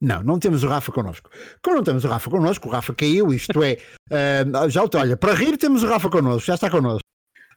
Não, 0.00 0.22
não 0.22 0.38
temos 0.38 0.62
o 0.64 0.68
Rafa 0.68 0.90
connosco. 0.90 1.30
Como 1.62 1.76
não 1.76 1.84
temos 1.84 2.04
o 2.04 2.08
Rafa 2.08 2.30
connosco, 2.30 2.68
o 2.68 2.70
Rafa 2.70 2.94
caiu, 2.94 3.32
isto 3.34 3.62
é. 3.62 3.78
Uh, 4.10 4.68
já 4.70 4.82
olha, 4.82 5.16
para 5.16 5.34
rir 5.34 5.58
temos 5.58 5.82
o 5.82 5.88
Rafa 5.88 6.08
connosco, 6.08 6.46
já 6.46 6.54
está 6.54 6.70
connosco. 6.70 7.04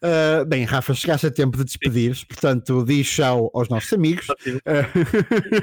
Uh, 0.03 0.43
bem, 0.45 0.65
Rafa, 0.65 0.93
chegaste 0.93 1.27
a 1.27 1.31
tempo 1.31 1.57
de 1.57 1.63
despedir 1.63 2.13
portanto, 2.27 2.83
diz 2.83 3.09
tchau 3.09 3.49
aos 3.53 3.69
nossos 3.69 3.93
amigos. 3.93 4.27
Uh, 4.27 5.61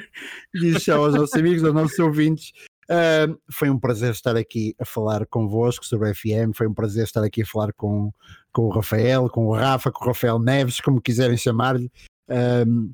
diz 0.58 0.82
tchau 0.82 1.04
aos 1.04 1.14
nossos 1.14 1.34
amigos, 1.34 1.62
aos 1.62 1.74
nossos 1.74 1.98
ouvintes. 1.98 2.52
Uh, 2.90 3.38
foi 3.48 3.70
um 3.70 3.78
prazer 3.78 4.10
estar 4.10 4.36
aqui 4.36 4.74
a 4.76 4.84
falar 4.84 5.24
convosco 5.26 5.86
sobre 5.86 6.10
a 6.10 6.14
FM, 6.14 6.56
foi 6.56 6.66
um 6.66 6.74
prazer 6.74 7.04
estar 7.04 7.22
aqui 7.22 7.42
a 7.42 7.46
falar 7.46 7.72
com, 7.72 8.12
com 8.52 8.62
o 8.62 8.70
Rafael, 8.70 9.30
com 9.30 9.46
o 9.46 9.54
Rafa, 9.54 9.92
com 9.92 10.04
o 10.04 10.08
Rafael 10.08 10.40
Neves, 10.40 10.80
como 10.80 11.00
quiserem 11.00 11.36
chamar-lhe. 11.36 11.88
Um, 12.28 12.92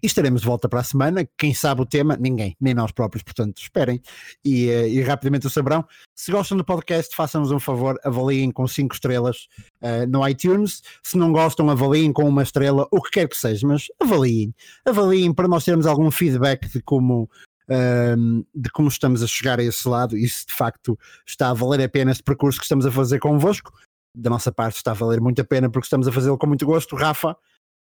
e 0.00 0.06
estaremos 0.06 0.42
de 0.42 0.46
volta 0.46 0.68
para 0.68 0.80
a 0.80 0.84
semana. 0.84 1.28
Quem 1.36 1.52
sabe 1.52 1.80
o 1.80 1.86
tema? 1.86 2.16
Ninguém, 2.16 2.56
nem 2.60 2.74
nós 2.74 2.92
próprios, 2.92 3.24
portanto, 3.24 3.58
esperem 3.58 4.00
e, 4.44 4.68
uh, 4.68 4.86
e 4.86 5.02
rapidamente 5.02 5.48
o 5.48 5.50
saberão. 5.50 5.84
Se 6.14 6.30
gostam 6.30 6.56
do 6.56 6.64
podcast, 6.64 7.16
façam-nos 7.16 7.50
um 7.50 7.58
favor, 7.58 7.98
avaliem 8.04 8.52
com 8.52 8.68
5 8.68 8.94
estrelas 8.94 9.48
uh, 9.82 10.06
no 10.08 10.28
iTunes. 10.28 10.80
Se 11.02 11.18
não 11.18 11.32
gostam, 11.32 11.68
avaliem 11.70 12.12
com 12.12 12.28
uma 12.28 12.44
estrela, 12.44 12.86
o 12.92 13.02
que 13.02 13.10
quer 13.10 13.28
que 13.28 13.36
seja, 13.36 13.66
mas 13.66 13.86
avaliem. 13.98 14.54
Avaliem 14.84 15.32
para 15.34 15.48
nós 15.48 15.64
termos 15.64 15.86
algum 15.86 16.08
feedback 16.10 16.68
de 16.68 16.80
como, 16.82 17.28
um, 17.68 18.44
de 18.54 18.70
como 18.70 18.88
estamos 18.88 19.22
a 19.22 19.26
chegar 19.26 19.58
a 19.58 19.62
esse 19.62 19.88
lado 19.88 20.16
e 20.16 20.28
se 20.28 20.46
de 20.46 20.52
facto 20.52 20.98
está 21.26 21.50
a 21.50 21.54
valer 21.54 21.84
a 21.84 21.88
pena 21.88 22.10
este 22.10 22.22
percurso 22.22 22.58
que 22.58 22.64
estamos 22.64 22.86
a 22.86 22.90
fazer 22.90 23.18
convosco. 23.18 23.72
Da 24.14 24.30
nossa 24.30 24.52
parte 24.52 24.76
está 24.76 24.92
a 24.92 24.94
valer 24.94 25.20
muito 25.20 25.40
a 25.40 25.44
pena 25.44 25.70
porque 25.70 25.86
estamos 25.86 26.06
a 26.06 26.12
fazê-lo 26.12 26.38
com 26.38 26.46
muito 26.46 26.66
gosto. 26.66 26.94
Rafa, 26.96 27.36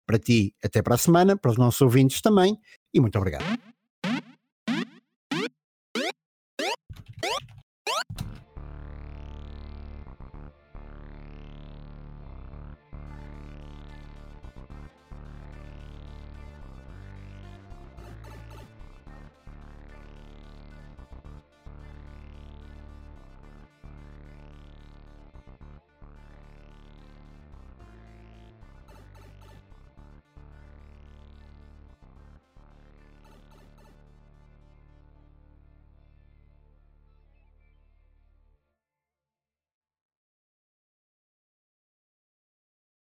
para 0.06 0.18
ti, 0.18 0.56
até 0.64 0.82
para 0.82 0.96
a 0.96 0.98
semana, 0.98 1.38
para 1.38 1.52
os 1.52 1.58
nossos 1.58 1.82
ouvintes 1.82 2.22
também, 2.22 2.58
e 2.94 3.00
muito 3.00 3.18
obrigado. 3.18 3.73